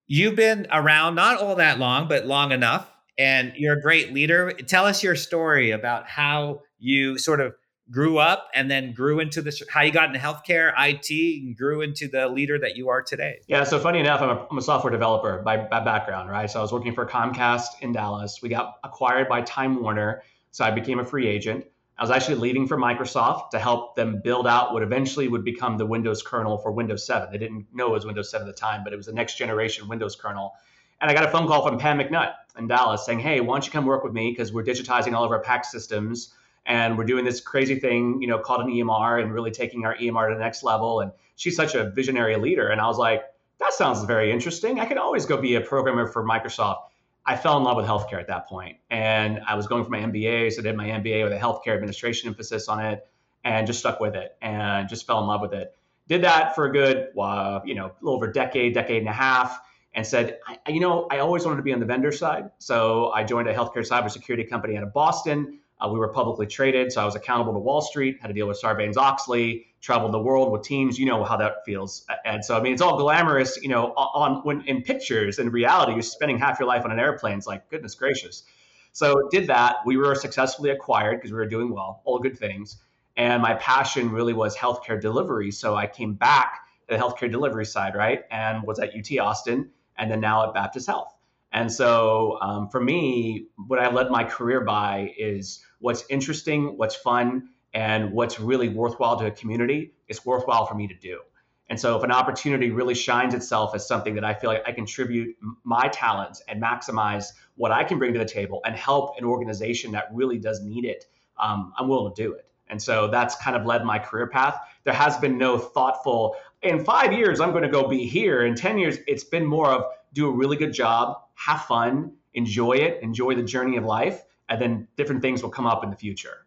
you've 0.06 0.36
been 0.36 0.66
around 0.72 1.16
not 1.16 1.40
all 1.40 1.56
that 1.56 1.78
long, 1.78 2.08
but 2.08 2.26
long 2.26 2.52
enough, 2.52 2.90
and 3.18 3.52
you're 3.56 3.78
a 3.78 3.82
great 3.82 4.12
leader. 4.12 4.52
Tell 4.52 4.86
us 4.86 5.02
your 5.02 5.16
story 5.16 5.70
about 5.70 6.08
how 6.08 6.60
you 6.78 7.18
sort 7.18 7.40
of 7.40 7.54
grew 7.90 8.18
up 8.18 8.48
and 8.54 8.70
then 8.70 8.92
grew 8.92 9.20
into 9.20 9.42
this 9.42 9.62
how 9.68 9.82
you 9.82 9.92
got 9.92 10.06
into 10.06 10.18
healthcare 10.18 10.72
it 10.78 11.42
and 11.42 11.56
grew 11.56 11.82
into 11.82 12.08
the 12.08 12.28
leader 12.28 12.58
that 12.58 12.76
you 12.76 12.88
are 12.88 13.02
today. 13.02 13.40
Yeah 13.46 13.64
so 13.64 13.78
funny 13.78 14.00
enough 14.00 14.22
i'm 14.22 14.30
a, 14.30 14.46
I'm 14.50 14.58
a 14.58 14.62
software 14.62 14.90
developer 14.90 15.42
by, 15.42 15.58
by 15.58 15.80
background 15.80 16.30
right? 16.30 16.50
So 16.50 16.58
i 16.58 16.62
was 16.62 16.72
working 16.72 16.94
for 16.94 17.06
comcast 17.06 17.80
in 17.82 17.92
dallas. 17.92 18.40
We 18.42 18.48
got 18.48 18.76
acquired 18.82 19.28
by 19.28 19.42
time 19.42 19.82
warner 19.82 20.22
so 20.50 20.64
i 20.64 20.70
became 20.70 20.98
a 20.98 21.04
free 21.04 21.26
agent. 21.26 21.66
I 21.96 22.02
was 22.02 22.10
actually 22.10 22.36
leaving 22.36 22.66
for 22.66 22.76
microsoft 22.76 23.50
to 23.50 23.58
help 23.58 23.94
them 23.94 24.20
build 24.24 24.48
out 24.48 24.72
what 24.72 24.82
eventually 24.82 25.28
would 25.28 25.44
become 25.44 25.76
the 25.76 25.86
windows 25.86 26.22
kernel 26.22 26.58
for 26.58 26.72
windows 26.72 27.06
7 27.06 27.28
they 27.30 27.38
didn't 27.38 27.66
know 27.74 27.88
it 27.88 27.92
was 27.92 28.06
windows 28.06 28.30
7 28.30 28.48
at 28.48 28.54
the 28.54 28.58
time 28.58 28.82
but 28.82 28.92
it 28.92 28.96
was 28.96 29.06
the 29.06 29.12
next 29.12 29.36
generation 29.36 29.88
windows 29.88 30.16
kernel. 30.16 30.54
And 31.00 31.10
I 31.10 31.14
got 31.14 31.24
a 31.24 31.30
phone 31.30 31.46
call 31.46 31.66
from 31.66 31.78
Pam 31.78 31.98
McNutt 31.98 32.32
in 32.56 32.66
Dallas 32.66 33.04
saying, 33.04 33.18
Hey, 33.18 33.40
why 33.40 33.56
don't 33.56 33.66
you 33.66 33.72
come 33.72 33.84
work 33.84 34.04
with 34.04 34.14
me? 34.14 34.30
Because 34.30 34.52
we're 34.52 34.64
digitizing 34.64 35.12
all 35.12 35.24
of 35.24 35.32
our 35.32 35.40
pac 35.40 35.64
systems 35.64 36.32
and 36.66 36.96
we're 36.96 37.04
doing 37.04 37.24
this 37.24 37.40
crazy 37.40 37.78
thing, 37.78 38.20
you 38.20 38.28
know, 38.28 38.38
called 38.38 38.62
an 38.62 38.68
EMR 38.68 39.22
and 39.22 39.32
really 39.32 39.50
taking 39.50 39.84
our 39.84 39.96
EMR 39.96 40.28
to 40.28 40.34
the 40.34 40.40
next 40.40 40.62
level. 40.62 41.00
And 41.00 41.12
she's 41.36 41.56
such 41.56 41.74
a 41.74 41.90
visionary 41.90 42.36
leader. 42.36 42.68
And 42.68 42.80
I 42.80 42.86
was 42.86 42.98
like, 42.98 43.24
that 43.58 43.72
sounds 43.72 44.02
very 44.04 44.32
interesting. 44.32 44.80
I 44.80 44.86
could 44.86 44.98
always 44.98 45.26
go 45.26 45.36
be 45.36 45.54
a 45.54 45.60
programmer 45.60 46.06
for 46.06 46.24
Microsoft. 46.24 46.82
I 47.26 47.36
fell 47.36 47.56
in 47.56 47.64
love 47.64 47.76
with 47.76 47.86
healthcare 47.86 48.20
at 48.20 48.26
that 48.26 48.46
point, 48.46 48.76
and 48.90 49.40
I 49.46 49.54
was 49.54 49.66
going 49.66 49.82
for 49.82 49.90
my 49.90 50.00
MBA, 50.00 50.52
so 50.52 50.60
I 50.60 50.62
did 50.62 50.76
my 50.76 50.86
MBA 50.88 51.24
with 51.24 51.32
a 51.32 51.38
healthcare 51.38 51.74
administration 51.74 52.28
emphasis 52.28 52.68
on 52.68 52.84
it, 52.84 53.06
and 53.44 53.66
just 53.66 53.78
stuck 53.78 53.98
with 53.98 54.14
it, 54.14 54.36
and 54.42 54.88
just 54.88 55.06
fell 55.06 55.20
in 55.20 55.26
love 55.26 55.40
with 55.40 55.54
it. 55.54 55.74
Did 56.06 56.22
that 56.24 56.54
for 56.54 56.66
a 56.66 56.72
good, 56.72 57.08
uh, 57.18 57.60
you 57.64 57.74
know, 57.74 57.86
a 57.86 57.92
little 58.02 58.16
over 58.16 58.26
a 58.26 58.32
decade, 58.32 58.74
decade 58.74 58.98
and 58.98 59.08
a 59.08 59.12
half, 59.12 59.58
and 59.94 60.06
said, 60.06 60.38
I, 60.46 60.58
you 60.70 60.80
know, 60.80 61.06
I 61.10 61.20
always 61.20 61.46
wanted 61.46 61.56
to 61.56 61.62
be 61.62 61.72
on 61.72 61.80
the 61.80 61.86
vendor 61.86 62.12
side, 62.12 62.50
so 62.58 63.10
I 63.12 63.24
joined 63.24 63.48
a 63.48 63.54
healthcare 63.54 63.88
cybersecurity 63.88 64.48
company 64.50 64.76
out 64.76 64.82
of 64.82 64.92
Boston. 64.92 65.60
Uh, 65.84 65.88
we 65.92 65.98
were 65.98 66.08
publicly 66.08 66.46
traded, 66.46 66.92
so 66.92 67.02
I 67.02 67.04
was 67.04 67.14
accountable 67.14 67.52
to 67.52 67.58
Wall 67.58 67.82
Street, 67.82 68.18
had 68.20 68.28
to 68.28 68.34
deal 68.34 68.48
with 68.48 68.60
Sarbanes 68.60 68.96
Oxley, 68.96 69.66
traveled 69.80 70.12
the 70.12 70.20
world 70.20 70.50
with 70.50 70.62
teams. 70.62 70.98
You 70.98 71.06
know 71.06 71.24
how 71.24 71.36
that 71.36 71.64
feels. 71.66 72.06
And 72.24 72.44
so, 72.44 72.56
I 72.56 72.62
mean, 72.62 72.72
it's 72.72 72.80
all 72.80 72.96
glamorous, 72.96 73.58
you 73.60 73.68
know, 73.68 73.92
on 73.96 74.36
when 74.44 74.62
in 74.62 74.82
pictures. 74.82 75.38
In 75.38 75.50
reality, 75.50 75.92
you're 75.92 76.02
spending 76.02 76.38
half 76.38 76.58
your 76.58 76.68
life 76.68 76.84
on 76.84 76.92
an 76.92 76.98
airplane. 76.98 77.36
It's 77.38 77.46
like, 77.46 77.68
goodness 77.68 77.94
gracious. 77.94 78.44
So, 78.92 79.28
did 79.30 79.48
that. 79.48 79.76
We 79.84 79.96
were 79.96 80.14
successfully 80.14 80.70
acquired 80.70 81.18
because 81.18 81.32
we 81.32 81.36
were 81.36 81.48
doing 81.48 81.72
well, 81.72 82.00
all 82.04 82.18
good 82.18 82.38
things. 82.38 82.78
And 83.16 83.42
my 83.42 83.54
passion 83.54 84.10
really 84.10 84.32
was 84.32 84.56
healthcare 84.56 85.00
delivery. 85.00 85.50
So, 85.50 85.74
I 85.74 85.86
came 85.86 86.14
back 86.14 86.60
to 86.88 86.96
the 86.96 87.02
healthcare 87.02 87.30
delivery 87.30 87.66
side, 87.66 87.94
right? 87.94 88.22
And 88.30 88.62
was 88.62 88.78
at 88.78 88.90
UT 88.96 89.18
Austin 89.18 89.70
and 89.98 90.10
then 90.10 90.20
now 90.20 90.46
at 90.46 90.54
Baptist 90.54 90.86
Health. 90.86 91.14
And 91.54 91.70
so 91.70 92.36
um, 92.42 92.68
for 92.68 92.80
me, 92.80 93.46
what 93.68 93.78
I 93.78 93.88
led 93.88 94.10
my 94.10 94.24
career 94.24 94.62
by 94.62 95.14
is 95.16 95.64
what's 95.84 96.02
interesting, 96.08 96.78
what's 96.78 96.96
fun, 96.96 97.50
and 97.74 98.10
what's 98.12 98.40
really 98.40 98.70
worthwhile 98.70 99.18
to 99.18 99.26
a 99.26 99.30
community. 99.30 99.92
It's 100.08 100.24
worthwhile 100.24 100.64
for 100.64 100.74
me 100.74 100.88
to 100.88 100.94
do. 100.94 101.20
And 101.68 101.78
so 101.78 101.94
if 101.98 102.02
an 102.02 102.10
opportunity 102.10 102.70
really 102.70 102.94
shines 102.94 103.34
itself 103.34 103.74
as 103.74 103.86
something 103.86 104.14
that 104.14 104.24
I 104.24 104.32
feel 104.32 104.48
like 104.48 104.62
I 104.66 104.72
contribute 104.72 105.36
my 105.62 105.88
talents 105.88 106.42
and 106.48 106.62
maximize 106.62 107.26
what 107.56 107.70
I 107.70 107.84
can 107.84 107.98
bring 107.98 108.14
to 108.14 108.18
the 108.18 108.24
table 108.24 108.62
and 108.64 108.74
help 108.74 109.18
an 109.18 109.24
organization 109.26 109.92
that 109.92 110.08
really 110.10 110.38
does 110.38 110.62
need 110.62 110.86
it, 110.86 111.04
um, 111.38 111.74
I'm 111.78 111.86
willing 111.86 112.14
to 112.14 112.22
do 112.22 112.32
it. 112.32 112.46
And 112.68 112.80
so 112.80 113.08
that's 113.08 113.34
kind 113.36 113.54
of 113.54 113.66
led 113.66 113.84
my 113.84 113.98
career 113.98 114.28
path. 114.28 114.58
There 114.84 114.94
has 114.94 115.18
been 115.18 115.36
no 115.36 115.58
thoughtful, 115.58 116.34
in 116.62 116.82
five 116.82 117.12
years, 117.12 117.40
I'm 117.40 117.50
going 117.50 117.62
to 117.62 117.68
go 117.68 117.86
be 117.88 118.06
here. 118.06 118.46
In 118.46 118.54
10 118.54 118.78
years, 118.78 118.96
it's 119.06 119.24
been 119.24 119.44
more 119.44 119.70
of 119.70 119.84
do 120.14 120.28
a 120.28 120.32
really 120.32 120.56
good 120.56 120.72
job, 120.72 121.18
have 121.34 121.66
fun, 121.66 122.12
enjoy 122.32 122.72
it, 122.72 123.02
enjoy 123.02 123.34
the 123.34 123.42
journey 123.42 123.76
of 123.76 123.84
life, 123.84 124.22
and 124.48 124.60
then 124.60 124.88
different 124.96 125.22
things 125.22 125.42
will 125.42 125.50
come 125.50 125.66
up 125.66 125.84
in 125.84 125.90
the 125.90 125.96
future. 125.96 126.46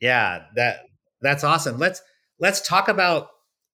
Yeah, 0.00 0.44
that 0.56 0.86
that's 1.20 1.44
awesome. 1.44 1.78
Let's 1.78 2.02
let's 2.38 2.66
talk 2.66 2.88
about 2.88 3.28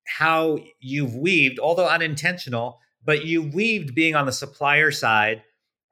how 0.07 0.59
you've 0.81 1.15
weaved, 1.15 1.59
although 1.59 1.89
unintentional, 1.89 2.81
but 3.05 3.25
you 3.25 3.43
weaved 3.43 3.95
being 3.95 4.15
on 4.15 4.27
the 4.27 4.33
supplier 4.33 4.91
side 4.91 5.43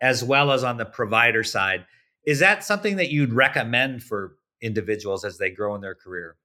as 0.00 0.22
well 0.22 0.52
as 0.52 0.64
on 0.64 0.76
the 0.76 0.84
provider 0.84 1.44
side. 1.44 1.86
Is 2.26 2.40
that 2.40 2.64
something 2.64 2.96
that 2.96 3.10
you'd 3.10 3.32
recommend 3.32 4.02
for 4.02 4.36
individuals 4.60 5.24
as 5.24 5.38
they 5.38 5.50
grow 5.50 5.74
in 5.74 5.80
their 5.80 5.94
career? 5.94 6.36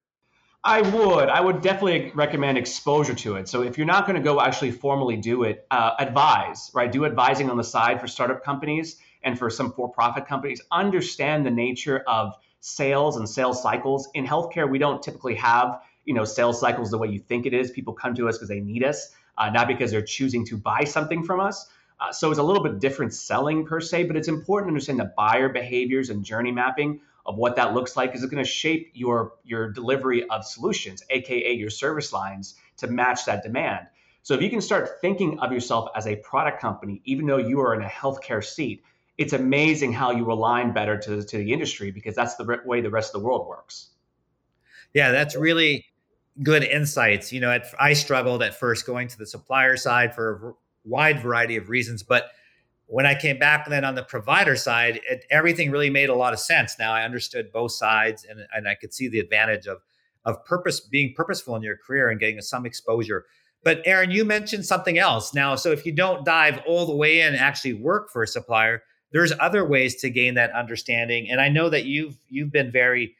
I 0.63 0.81
would. 0.81 1.29
I 1.29 1.39
would 1.39 1.61
definitely 1.61 2.11
recommend 2.13 2.57
exposure 2.57 3.15
to 3.15 3.37
it. 3.37 3.47
So 3.47 3.63
if 3.63 3.77
you're 3.77 3.87
not 3.87 4.05
going 4.05 4.17
to 4.17 4.21
go 4.21 4.41
actually 4.41 4.71
formally 4.71 5.15
do 5.15 5.43
it, 5.43 5.65
uh, 5.71 5.91
advise, 5.97 6.69
right? 6.73 6.91
Do 6.91 7.05
advising 7.05 7.49
on 7.49 7.55
the 7.55 7.63
side 7.63 8.01
for 8.01 8.07
startup 8.07 8.43
companies 8.43 8.97
and 9.23 9.37
for 9.37 9.49
some 9.49 9.73
for-profit 9.73 10.27
companies. 10.27 10.61
Understand 10.71 11.45
the 11.45 11.51
nature 11.51 12.03
of 12.07 12.35
sales 12.59 13.17
and 13.17 13.27
sales 13.27 13.61
cycles. 13.61 14.09
In 14.13 14.25
healthcare, 14.25 14.69
we 14.69 14.79
don't 14.79 15.01
typically 15.01 15.35
have 15.35 15.81
you 16.05 16.13
know 16.13 16.25
sales 16.25 16.59
cycles 16.59 16.91
the 16.91 16.97
way 16.97 17.07
you 17.07 17.19
think 17.19 17.45
it 17.45 17.53
is. 17.53 17.71
People 17.71 17.93
come 17.93 18.15
to 18.15 18.27
us 18.27 18.37
because 18.37 18.49
they 18.49 18.59
need 18.59 18.83
us, 18.83 19.11
uh, 19.37 19.49
not 19.49 19.67
because 19.67 19.91
they're 19.91 20.01
choosing 20.01 20.45
to 20.47 20.57
buy 20.57 20.83
something 20.83 21.23
from 21.23 21.39
us. 21.39 21.67
Uh, 21.99 22.11
so 22.13 22.29
it's 22.29 22.39
a 22.39 22.43
little 22.43 22.63
bit 22.63 22.79
different 22.79 23.13
selling 23.13 23.65
per 23.65 23.81
se, 23.81 24.05
but 24.05 24.15
it's 24.15 24.29
important 24.29 24.69
to 24.69 24.71
understand 24.71 24.99
the 24.99 25.11
buyer 25.17 25.49
behaviors 25.49 26.09
and 26.09 26.23
journey 26.23 26.51
mapping 26.51 27.01
of 27.29 27.37
what 27.37 27.55
that 27.57 27.73
looks 27.75 27.95
like 27.95 28.15
is 28.15 28.23
it 28.23 28.31
going 28.31 28.43
to 28.43 28.49
shape 28.49 28.89
your 28.93 29.33
your 29.43 29.71
delivery 29.71 30.27
of 30.29 30.43
solutions 30.43 31.03
aka 31.11 31.53
your 31.53 31.69
service 31.69 32.11
lines 32.11 32.55
to 32.77 32.87
match 32.87 33.25
that 33.25 33.43
demand 33.43 33.85
so 34.23 34.33
if 34.33 34.41
you 34.41 34.49
can 34.49 34.61
start 34.61 34.99
thinking 34.99 35.39
of 35.39 35.51
yourself 35.51 35.89
as 35.95 36.07
a 36.07 36.15
product 36.17 36.59
company 36.59 37.01
even 37.05 37.27
though 37.27 37.37
you 37.37 37.59
are 37.59 37.75
in 37.75 37.83
a 37.83 37.87
healthcare 37.87 38.43
seat 38.43 38.83
it's 39.19 39.33
amazing 39.33 39.91
how 39.93 40.11
you 40.11 40.31
align 40.31 40.71
better 40.73 40.97
to, 40.97 41.23
to 41.23 41.37
the 41.37 41.53
industry 41.53 41.91
because 41.91 42.15
that's 42.15 42.35
the 42.35 42.61
way 42.65 42.81
the 42.81 42.89
rest 42.89 43.13
of 43.13 43.21
the 43.21 43.25
world 43.25 43.47
works 43.47 43.89
yeah 44.93 45.11
that's 45.11 45.35
really 45.35 45.85
good 46.41 46.63
insights 46.63 47.31
you 47.31 47.39
know 47.39 47.51
at, 47.51 47.65
i 47.79 47.93
struggled 47.93 48.41
at 48.41 48.57
first 48.57 48.85
going 48.85 49.07
to 49.07 49.17
the 49.17 49.25
supplier 49.25 49.77
side 49.77 50.15
for 50.15 50.49
a 50.49 50.53
wide 50.89 51.19
variety 51.21 51.57
of 51.57 51.69
reasons 51.69 52.01
but 52.01 52.31
when 52.91 53.05
I 53.05 53.13
came 53.13 53.37
back 53.37 53.69
then 53.69 53.85
on 53.85 53.93
the 53.93 54.01
provider 54.01 54.55
side, 54.55 54.99
it, 55.07 55.23
everything 55.29 55.69
really 55.69 55.91
made 55.91 56.09
a 56.09 56.15
lot 56.15 56.33
of 56.33 56.39
sense. 56.39 56.75
Now 56.79 56.91
I 56.91 57.03
understood 57.03 57.51
both 57.51 57.71
sides 57.71 58.25
and, 58.27 58.39
and 58.51 58.67
I 58.67 58.73
could 58.73 58.95
see 58.95 59.07
the 59.07 59.19
advantage 59.19 59.67
of 59.67 59.81
of 60.25 60.43
purpose 60.45 60.79
being 60.79 61.13
purposeful 61.15 61.55
in 61.55 61.61
your 61.61 61.77
career 61.77 62.09
and 62.09 62.19
getting 62.19 62.41
some 62.41 62.65
exposure. 62.65 63.25
But 63.63 63.81
Aaron, 63.85 64.11
you 64.11 64.25
mentioned 64.25 64.65
something 64.65 64.97
else. 64.97 65.33
Now, 65.33 65.55
so 65.55 65.71
if 65.71 65.85
you 65.85 65.91
don't 65.91 66.25
dive 66.25 66.61
all 66.67 66.85
the 66.85 66.95
way 66.95 67.21
in 67.21 67.27
and 67.27 67.37
actually 67.37 67.73
work 67.73 68.09
for 68.09 68.23
a 68.23 68.27
supplier, 68.27 68.83
there's 69.11 69.33
other 69.39 69.65
ways 69.65 69.95
to 69.97 70.09
gain 70.09 70.35
that 70.35 70.51
understanding. 70.51 71.29
And 71.29 71.41
I 71.41 71.49
know 71.49 71.69
that 71.69 71.85
you've 71.85 72.17
you've 72.29 72.51
been 72.51 72.71
very 72.71 73.15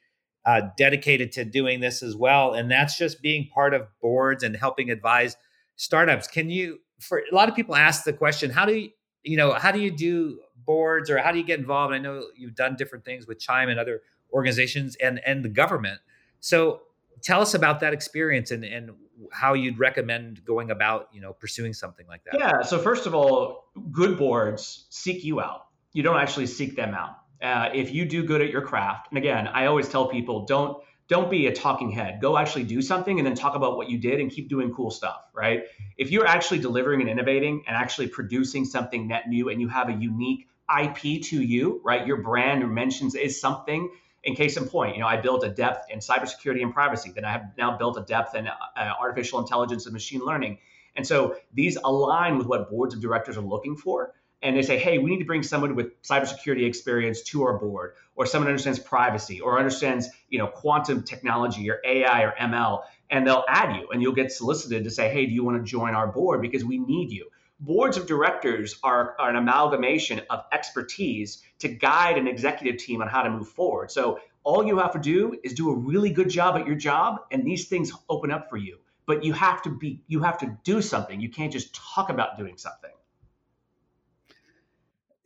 uh, 0.46 0.62
dedicated 0.77 1.31
to 1.34 1.46
doing 1.46 1.79
this 1.79 2.03
as 2.03 2.15
well, 2.15 2.53
and 2.53 2.69
that's 2.69 2.98
just 2.98 3.22
being 3.22 3.50
part 3.53 3.74
of 3.74 3.88
boards 4.01 4.43
and 4.43 4.55
helping 4.55 4.89
advise 4.89 5.36
startups. 5.75 6.27
Can 6.27 6.50
you? 6.50 6.79
For 7.00 7.24
a 7.31 7.36
lot 7.36 7.48
of 7.48 7.55
people 7.55 7.75
ask 7.75 8.03
the 8.03 8.12
question, 8.12 8.51
how 8.51 8.65
do 8.65 8.74
you, 8.74 8.89
you 9.24 9.38
know, 9.38 9.53
how 9.53 9.72
do 9.72 9.79
you 9.79 9.89
do 9.89 10.39
boards 10.65 11.10
or 11.10 11.17
how 11.17 11.31
do 11.31 11.38
you 11.38 11.46
get 11.46 11.60
involved? 11.60 11.93
I 11.93 11.98
know 11.98 12.25
you've 12.36 12.55
done 12.55 12.75
different 12.75 13.05
things 13.05 13.25
with 13.25 13.39
Chime 13.39 13.69
and 13.69 13.79
other 13.79 14.01
organizations 14.34 14.96
and 14.98 15.19
and 15.25 15.43
the 15.43 15.50
government. 15.50 16.00
So 16.39 16.81
tell 17.22 17.41
us 17.41 17.53
about 17.53 17.79
that 17.79 17.93
experience 17.93 18.51
and 18.51 18.63
and 18.63 18.91
how 19.31 19.53
you'd 19.53 19.79
recommend 19.79 20.43
going 20.46 20.72
about, 20.72 21.10
you 21.12 21.22
know, 21.22 21.34
pursuing 21.34 21.74
something 21.74 22.08
like 22.08 22.24
that. 22.25 22.36
Yeah. 22.38 22.62
So 22.62 22.79
first 22.79 23.05
of 23.05 23.13
all, 23.13 23.65
good 23.91 24.17
boards 24.17 24.86
seek 24.89 25.24
you 25.24 25.41
out. 25.41 25.69
You 25.93 26.03
don't 26.03 26.17
actually 26.17 26.48
seek 26.48 26.75
them 26.75 26.93
out. 26.93 27.17
Uh, 27.41 27.69
if 27.74 27.93
you 27.93 28.05
do 28.05 28.24
good 28.24 28.41
at 28.41 28.50
your 28.50 28.62
craft, 28.62 29.08
and 29.12 29.17
again, 29.17 29.48
I 29.48 29.65
always 29.65 29.88
tell 29.88 30.08
people 30.08 30.46
don't 30.46 30.77
don't 31.10 31.31
be 31.31 31.48
a 31.48 31.51
talking 31.51 31.89
head. 31.89 32.22
Go 32.22 32.38
actually 32.38 32.65
do 32.65 32.84
something 32.84 33.17
and 33.17 33.25
then 33.25 33.34
talk 33.34 33.55
about 33.55 33.77
what 33.77 33.89
you 33.89 33.98
did 33.98 34.19
and 34.19 34.29
keep 34.29 34.48
doing 34.48 34.72
cool 34.72 34.91
stuff, 34.91 35.24
right? 35.34 35.63
If 35.98 36.12
you're 36.12 36.27
actually 36.27 36.60
delivering 36.60 37.01
and 37.01 37.10
innovating 37.10 37.63
and 37.67 37.75
actually 37.75 38.08
producing 38.08 38.63
something 38.63 39.08
net 39.08 39.27
new 39.27 39.50
and 39.50 39.60
you 39.60 39.67
have 39.69 39.89
a 39.89 39.93
unique 39.93 40.48
IP 40.69 41.24
to 41.24 41.41
you, 41.41 41.81
right? 41.84 42.05
Your 42.05 42.17
brand 42.17 42.62
or 42.62 42.67
mentions 42.67 43.15
is 43.15 43.41
something. 43.41 43.89
In 44.24 44.36
case 44.36 44.58
in 44.58 44.67
point, 44.67 44.96
you 44.96 45.01
know, 45.01 45.08
I 45.08 45.17
built 45.17 45.43
a 45.43 45.50
depth 45.50 45.89
in 45.89 45.98
cybersecurity 46.00 46.62
and 46.62 46.72
privacy. 46.72 47.12
Then 47.15 47.25
I 47.25 47.31
have 47.31 47.53
now 47.58 47.77
built 47.77 47.98
a 47.98 48.01
depth 48.01 48.36
in 48.36 48.48
uh, 48.48 48.51
artificial 48.77 49.39
intelligence 49.39 49.88
and 49.88 49.93
machine 49.93 50.22
learning. 50.22 50.60
And 50.96 51.08
so 51.08 51.38
these 51.53 51.77
align 51.77 52.38
with 52.38 52.46
what 52.46 52.69
boards 52.69 52.93
of 52.93 53.01
directors 53.01 53.38
are 53.38 53.41
looking 53.41 53.75
for 53.77 54.13
and 54.41 54.55
they 54.55 54.62
say, 54.62 54.77
hey, 54.79 54.98
we 54.98 55.10
need 55.10 55.19
to 55.19 55.25
bring 55.25 55.43
someone 55.43 55.75
with 55.75 56.01
cybersecurity 56.01 56.65
experience 56.65 57.22
to 57.24 57.43
our 57.43 57.58
board, 57.58 57.93
or 58.15 58.25
someone 58.25 58.50
understands 58.50 58.79
privacy, 58.79 59.41
or 59.41 59.58
understands, 59.58 60.08
you 60.29 60.39
know, 60.39 60.48
quantum 60.48 61.03
technology, 61.03 61.69
or 61.69 61.79
AI, 61.84 62.24
or 62.24 62.34
ML, 62.39 62.84
and 63.10 63.25
they'll 63.25 63.43
add 63.48 63.75
you, 63.75 63.89
and 63.89 64.01
you'll 64.01 64.13
get 64.13 64.31
solicited 64.31 64.84
to 64.84 64.91
say, 64.91 65.10
hey, 65.10 65.25
do 65.25 65.34
you 65.34 65.43
want 65.43 65.58
to 65.58 65.69
join 65.69 65.93
our 65.93 66.08
board 66.08 66.41
because 66.41 66.63
we 66.63 66.77
need 66.77 67.12
you. 67.12 67.29
Boards 67.60 67.98
of 67.98 68.08
directors 68.08 68.79
are, 68.84 69.15
are 69.19 69.29
an 69.29 69.36
amalgamation 69.36 70.22
of 70.29 70.46
expertise 70.53 71.43
to 71.60 71.67
guide 71.67 72.17
an 72.17 72.27
executive 72.27 72.79
team 72.79 73.01
on 73.01 73.10
how 73.10 73.22
to 73.22 73.29
move 73.29 73.50
forward. 73.50 73.91
So 73.91 74.19
all 74.43 74.65
you 74.65 74.77
have 74.77 74.93
to 74.93 75.00
do 75.00 75.38
is 75.43 75.53
do 75.53 75.69
a 75.69 75.75
really 75.75 76.12
good 76.12 76.29
job 76.29 76.55
at 76.55 76.65
your 76.65 76.77
job, 76.77 77.17
and 77.31 77.46
these 77.46 77.67
things 77.67 77.91
open 78.08 78.31
up 78.31 78.50
for 78.50 78.55
you. 78.55 78.77
But 79.05 79.25
you 79.25 79.34
have 79.34 79.62
to 79.63 79.69
be, 79.69 80.01
you 80.08 80.22
have 80.22 80.38
to 80.38 80.58
do 80.63 80.81
something. 80.81 81.19
You 81.19 81.29
can't 81.29 81.51
just 81.51 81.75
talk 81.75 82.10
about 82.10 82.38
doing 82.38 82.58
something. 82.58 82.91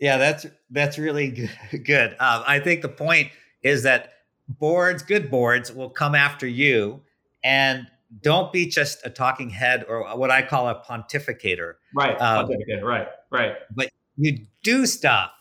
Yeah, 0.04 0.18
that's 0.18 0.46
that's 0.70 1.00
really 1.00 1.48
good. 1.86 2.12
Um, 2.20 2.44
I 2.46 2.60
think 2.60 2.82
the 2.82 2.90
point 2.90 3.30
is 3.62 3.84
that 3.84 4.12
boards, 4.50 5.02
good 5.02 5.32
boards, 5.32 5.72
will 5.72 5.90
come 5.90 6.14
after 6.14 6.46
you, 6.46 7.04
and 7.42 7.88
don't 8.22 8.52
be 8.52 8.68
just 8.68 9.00
a 9.06 9.10
talking 9.10 9.50
head 9.50 9.86
or 9.88 10.04
what 10.18 10.30
I 10.30 10.42
call 10.42 10.68
a 10.68 10.84
pontificator. 10.84 11.76
Right, 11.96 12.20
um, 12.20 12.50
pontificator. 12.50 12.84
Right, 12.84 13.08
right. 13.32 13.54
But 13.74 13.92
you 14.18 14.46
do 14.62 14.86
stuff, 14.86 15.32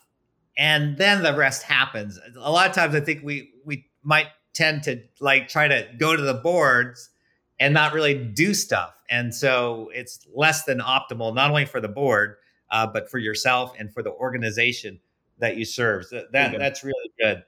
and 0.56 0.96
then 0.96 1.24
the 1.24 1.34
rest 1.34 1.64
happens. 1.64 2.20
A 2.36 2.52
lot 2.52 2.68
of 2.68 2.72
times, 2.72 2.94
I 2.94 3.00
think 3.00 3.24
we 3.24 3.50
we 3.64 3.86
might 4.04 4.28
tend 4.54 4.84
to 4.84 5.02
like 5.18 5.48
try 5.48 5.66
to 5.66 5.88
go 5.98 6.14
to 6.14 6.22
the 6.22 6.34
boards 6.34 7.10
and 7.58 7.74
not 7.74 7.92
really 7.92 8.14
do 8.14 8.54
stuff, 8.54 8.94
and 9.10 9.34
so 9.34 9.90
it's 9.92 10.24
less 10.32 10.62
than 10.62 10.78
optimal, 10.78 11.34
not 11.34 11.50
only 11.50 11.64
for 11.64 11.80
the 11.80 11.88
board 11.88 12.36
uh, 12.72 12.86
but 12.86 13.08
for 13.10 13.18
yourself 13.18 13.72
and 13.78 13.92
for 13.92 14.02
the 14.02 14.10
organization 14.10 14.98
that 15.38 15.56
you 15.56 15.64
serve. 15.64 16.06
So 16.06 16.24
that 16.32 16.58
that's 16.58 16.82
really 16.82 17.10
good. 17.20 17.44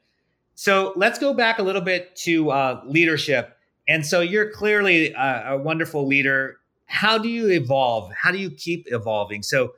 So 0.55 0.93
let's 0.95 1.19
go 1.19 1.35
back 1.35 1.59
a 1.59 1.63
little 1.63 1.83
bit 1.83 2.15
to 2.17 2.51
uh, 2.51 2.83
leadership. 2.87 3.57
And 3.89 4.07
so 4.07 4.21
you're 4.21 4.51
clearly 4.51 5.13
a, 5.13 5.55
a, 5.55 5.59
wonderful 5.59 6.07
leader. 6.07 6.59
How 6.87 7.19
do 7.19 7.29
you 7.29 7.49
evolve? 7.51 8.13
How 8.13 8.31
do 8.31 8.39
you 8.39 8.51
keep 8.51 8.87
evolving? 8.89 9.43
So 9.43 9.73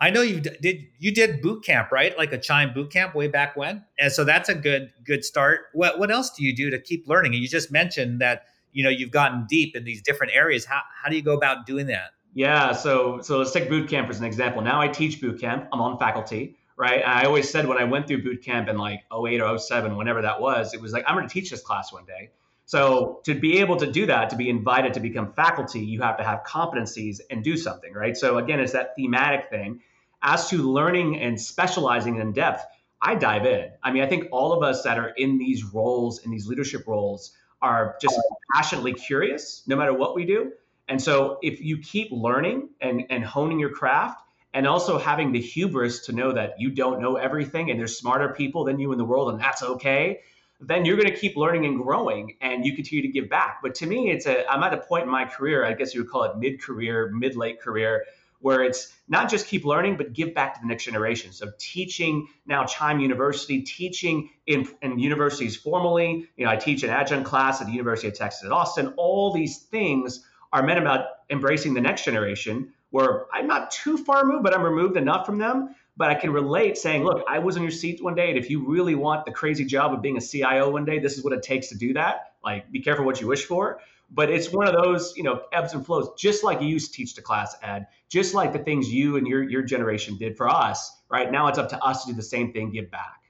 I 0.00 0.10
know 0.10 0.22
you 0.22 0.40
did 0.40 0.86
you 0.98 1.12
did 1.12 1.40
boot 1.40 1.64
camp, 1.64 1.92
right? 1.92 2.16
Like 2.16 2.32
a 2.32 2.38
chime 2.38 2.72
boot 2.72 2.90
camp 2.90 3.14
way 3.14 3.28
back 3.28 3.56
when. 3.56 3.84
And 3.98 4.10
so 4.12 4.24
that's 4.24 4.48
a 4.48 4.54
good 4.54 4.92
good 5.04 5.24
start. 5.24 5.66
What 5.72 5.98
what 5.98 6.10
else 6.10 6.30
do 6.30 6.44
you 6.44 6.54
do 6.54 6.70
to 6.70 6.80
keep 6.80 7.06
learning? 7.06 7.34
And 7.34 7.42
you 7.42 7.48
just 7.48 7.70
mentioned 7.70 8.20
that, 8.20 8.44
you 8.72 8.82
know, 8.82 8.90
you've 8.90 9.10
gotten 9.10 9.46
deep 9.48 9.76
in 9.76 9.84
these 9.84 10.02
different 10.02 10.32
areas. 10.34 10.64
How 10.64 10.80
how 11.02 11.10
do 11.10 11.16
you 11.16 11.22
go 11.22 11.34
about 11.34 11.66
doing 11.66 11.86
that? 11.86 12.10
Yeah, 12.34 12.72
so 12.72 13.20
so 13.22 13.38
let's 13.38 13.52
take 13.52 13.68
boot 13.68 13.88
camp 13.88 14.10
as 14.10 14.18
an 14.18 14.24
example. 14.24 14.60
Now 14.60 14.80
I 14.80 14.88
teach 14.88 15.20
boot 15.20 15.40
camp. 15.40 15.68
I'm 15.72 15.80
on 15.80 15.98
faculty, 15.98 16.56
right? 16.76 17.00
And 17.00 17.10
I 17.10 17.24
always 17.24 17.48
said 17.48 17.68
when 17.68 17.78
I 17.78 17.84
went 17.84 18.08
through 18.08 18.24
boot 18.24 18.42
camp 18.42 18.68
in 18.68 18.76
like 18.76 19.04
08 19.12 19.40
or 19.40 19.56
07, 19.56 19.96
whenever 19.96 20.22
that 20.22 20.40
was, 20.40 20.74
it 20.74 20.80
was 20.80 20.92
like 20.92 21.04
I'm 21.06 21.14
going 21.14 21.28
to 21.28 21.32
teach 21.32 21.50
this 21.50 21.62
class 21.62 21.92
one 21.92 22.04
day. 22.04 22.30
So 22.66 23.20
to 23.24 23.34
be 23.34 23.58
able 23.58 23.76
to 23.76 23.90
do 23.90 24.06
that, 24.06 24.30
to 24.30 24.36
be 24.36 24.50
invited 24.50 24.94
to 24.94 25.00
become 25.00 25.32
faculty, 25.32 25.80
you 25.80 26.00
have 26.02 26.16
to 26.16 26.24
have 26.24 26.42
competencies 26.44 27.20
and 27.30 27.44
do 27.44 27.56
something, 27.56 27.92
right? 27.92 28.16
So 28.16 28.38
again, 28.38 28.58
it's 28.58 28.72
that 28.72 28.96
thematic 28.96 29.50
thing. 29.50 29.80
As 30.22 30.48
to 30.48 30.56
learning 30.56 31.20
and 31.20 31.40
specializing 31.40 32.16
in 32.16 32.32
depth, 32.32 32.64
I 33.00 33.14
dive 33.14 33.44
in. 33.44 33.70
I 33.82 33.92
mean, 33.92 34.02
I 34.02 34.06
think 34.06 34.28
all 34.32 34.52
of 34.54 34.62
us 34.62 34.82
that 34.84 34.98
are 34.98 35.08
in 35.08 35.36
these 35.36 35.62
roles, 35.62 36.24
in 36.24 36.30
these 36.30 36.46
leadership 36.46 36.86
roles, 36.86 37.32
are 37.60 37.96
just 38.00 38.18
passionately 38.54 38.94
curious, 38.94 39.62
no 39.66 39.76
matter 39.76 39.92
what 39.92 40.14
we 40.16 40.24
do. 40.24 40.52
And 40.88 41.00
so 41.00 41.38
if 41.42 41.60
you 41.60 41.78
keep 41.78 42.10
learning 42.10 42.68
and, 42.80 43.04
and 43.10 43.24
honing 43.24 43.58
your 43.58 43.70
craft, 43.70 44.20
and 44.52 44.68
also 44.68 44.98
having 44.98 45.32
the 45.32 45.40
hubris 45.40 46.06
to 46.06 46.12
know 46.12 46.32
that 46.32 46.60
you 46.60 46.70
don't 46.70 47.02
know 47.02 47.16
everything 47.16 47.72
and 47.72 47.80
there's 47.80 47.98
smarter 47.98 48.28
people 48.28 48.64
than 48.64 48.78
you 48.78 48.92
in 48.92 48.98
the 48.98 49.04
world, 49.04 49.32
and 49.32 49.40
that's 49.40 49.64
okay 49.64 50.20
then 50.60 50.84
you're 50.84 50.96
going 50.96 51.08
to 51.08 51.16
keep 51.16 51.36
learning 51.36 51.66
and 51.66 51.82
growing 51.82 52.36
and 52.40 52.64
you 52.64 52.74
continue 52.74 53.02
to 53.02 53.08
give 53.08 53.28
back. 53.28 53.60
But 53.62 53.74
to 53.76 53.86
me, 53.86 54.10
it's 54.10 54.26
a, 54.26 54.48
I'm 54.50 54.62
at 54.62 54.72
a 54.72 54.78
point 54.78 55.04
in 55.04 55.10
my 55.10 55.24
career, 55.24 55.64
I 55.64 55.74
guess 55.74 55.94
you 55.94 56.02
would 56.02 56.10
call 56.10 56.24
it 56.24 56.36
mid 56.38 56.60
career, 56.60 57.10
mid 57.10 57.36
late 57.36 57.60
career, 57.60 58.04
where 58.40 58.62
it's 58.62 58.94
not 59.08 59.30
just 59.30 59.46
keep 59.46 59.64
learning, 59.64 59.96
but 59.96 60.12
give 60.12 60.34
back 60.34 60.54
to 60.54 60.60
the 60.60 60.66
next 60.66 60.84
generation. 60.84 61.32
So 61.32 61.50
teaching 61.58 62.28
now 62.46 62.64
Chime 62.66 63.00
University, 63.00 63.62
teaching 63.62 64.30
in, 64.46 64.68
in 64.82 64.98
universities 64.98 65.56
formally, 65.56 66.28
you 66.36 66.44
know, 66.44 66.50
I 66.50 66.56
teach 66.56 66.82
an 66.82 66.90
adjunct 66.90 67.26
class 67.26 67.60
at 67.60 67.66
the 67.66 67.72
University 67.72 68.08
of 68.08 68.14
Texas 68.14 68.44
at 68.44 68.52
Austin. 68.52 68.92
All 68.96 69.32
these 69.32 69.58
things 69.58 70.24
are 70.54 70.62
meant 70.62 70.78
about 70.78 71.06
embracing 71.28 71.74
the 71.74 71.82
next 71.82 72.06
generation 72.06 72.72
where 72.90 73.26
I'm 73.30 73.46
not 73.46 73.70
too 73.70 73.98
far 73.98 74.24
removed, 74.24 74.44
but 74.44 74.54
I'm 74.54 74.62
removed 74.62 74.96
enough 74.96 75.26
from 75.26 75.36
them 75.36 75.74
but 75.96 76.10
I 76.10 76.14
can 76.14 76.32
relate 76.32 76.76
saying, 76.76 77.04
look, 77.04 77.24
I 77.28 77.38
was 77.38 77.56
in 77.56 77.62
your 77.62 77.70
seat 77.70 78.02
one 78.02 78.14
day, 78.14 78.28
and 78.28 78.38
if 78.38 78.50
you 78.50 78.66
really 78.66 78.94
want 78.94 79.24
the 79.24 79.32
crazy 79.32 79.64
job 79.64 79.92
of 79.92 80.02
being 80.02 80.16
a 80.16 80.20
CIO 80.20 80.70
one 80.70 80.84
day, 80.84 80.98
this 80.98 81.16
is 81.16 81.24
what 81.24 81.32
it 81.32 81.42
takes 81.42 81.68
to 81.68 81.76
do 81.76 81.92
that. 81.94 82.32
Like, 82.42 82.70
be 82.72 82.80
careful 82.80 83.04
what 83.04 83.20
you 83.20 83.28
wish 83.28 83.44
for. 83.44 83.80
But 84.10 84.30
it's 84.30 84.52
one 84.52 84.66
of 84.68 84.74
those, 84.74 85.14
you 85.16 85.22
know, 85.22 85.42
ebbs 85.52 85.72
and 85.72 85.84
flows, 85.84 86.10
just 86.16 86.44
like 86.44 86.60
you 86.60 86.68
used 86.68 86.92
to 86.92 86.96
teach 86.96 87.14
the 87.14 87.22
class, 87.22 87.56
Ed, 87.62 87.86
just 88.08 88.34
like 88.34 88.52
the 88.52 88.58
things 88.58 88.92
you 88.92 89.16
and 89.16 89.26
your 89.26 89.42
your 89.42 89.62
generation 89.62 90.16
did 90.18 90.36
for 90.36 90.48
us. 90.48 90.98
Right 91.08 91.32
now, 91.32 91.48
it's 91.48 91.58
up 91.58 91.70
to 91.70 91.82
us 91.82 92.04
to 92.04 92.12
do 92.12 92.16
the 92.16 92.22
same 92.22 92.52
thing, 92.52 92.70
give 92.70 92.90
back. 92.90 93.22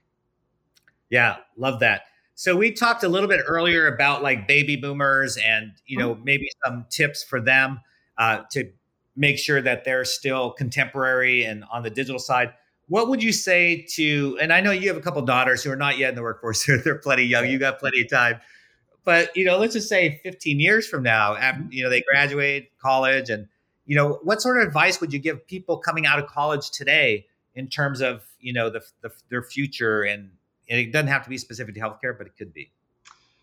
Yeah, 1.09 1.37
love 1.55 1.79
that. 1.79 2.03
So 2.35 2.55
we 2.55 2.71
talked 2.71 3.03
a 3.03 3.09
little 3.09 3.29
bit 3.29 3.41
earlier 3.47 3.87
about 3.87 4.21
like 4.21 4.47
baby 4.47 4.75
boomers 4.75 5.37
and 5.37 5.71
you 5.85 5.97
know 5.97 6.15
mm-hmm. 6.15 6.23
maybe 6.23 6.49
some 6.65 6.85
tips 6.89 7.23
for 7.23 7.41
them 7.41 7.79
uh, 8.17 8.43
to 8.51 8.71
make 9.15 9.37
sure 9.37 9.61
that 9.61 9.85
they're 9.85 10.05
still 10.05 10.51
contemporary 10.51 11.43
and 11.43 11.63
on 11.71 11.83
the 11.83 11.89
digital 11.89 12.19
side. 12.19 12.53
What 12.87 13.07
would 13.09 13.23
you 13.23 13.31
say 13.31 13.85
to, 13.93 14.37
and 14.41 14.53
I 14.53 14.61
know 14.61 14.71
you 14.71 14.87
have 14.89 14.97
a 14.97 15.01
couple 15.01 15.21
daughters 15.23 15.63
who 15.63 15.71
are 15.71 15.75
not 15.77 15.97
yet 15.97 16.09
in 16.09 16.15
the 16.15 16.21
workforce, 16.21 16.65
they're 16.83 16.99
plenty 16.99 17.23
young, 17.23 17.47
you 17.47 17.57
got 17.57 17.79
plenty 17.79 18.01
of 18.01 18.09
time. 18.09 18.39
But, 19.03 19.35
you 19.35 19.45
know, 19.45 19.57
let's 19.57 19.73
just 19.73 19.87
say 19.87 20.19
15 20.23 20.59
years 20.59 20.87
from 20.87 21.03
now, 21.03 21.35
after, 21.35 21.63
you 21.69 21.83
know, 21.83 21.89
they 21.89 22.01
graduate 22.01 22.71
college 22.79 23.29
and, 23.29 23.47
you 23.85 23.95
know, 23.95 24.19
what 24.23 24.41
sort 24.41 24.59
of 24.59 24.67
advice 24.67 24.99
would 24.99 25.13
you 25.13 25.19
give 25.19 25.45
people 25.47 25.77
coming 25.77 26.05
out 26.05 26.19
of 26.19 26.27
college 26.27 26.71
today 26.71 27.27
in 27.53 27.67
terms 27.67 28.01
of, 28.01 28.23
you 28.39 28.51
know, 28.51 28.69
the, 28.69 28.81
the 29.01 29.11
their 29.29 29.43
future 29.43 30.01
and, 30.01 30.31
and 30.69 30.79
it 30.79 30.91
doesn't 30.91 31.07
have 31.07 31.23
to 31.23 31.29
be 31.29 31.37
specific 31.37 31.75
to 31.75 31.81
healthcare, 31.81 32.17
but 32.17 32.27
it 32.27 32.37
could 32.37 32.53
be. 32.53 32.71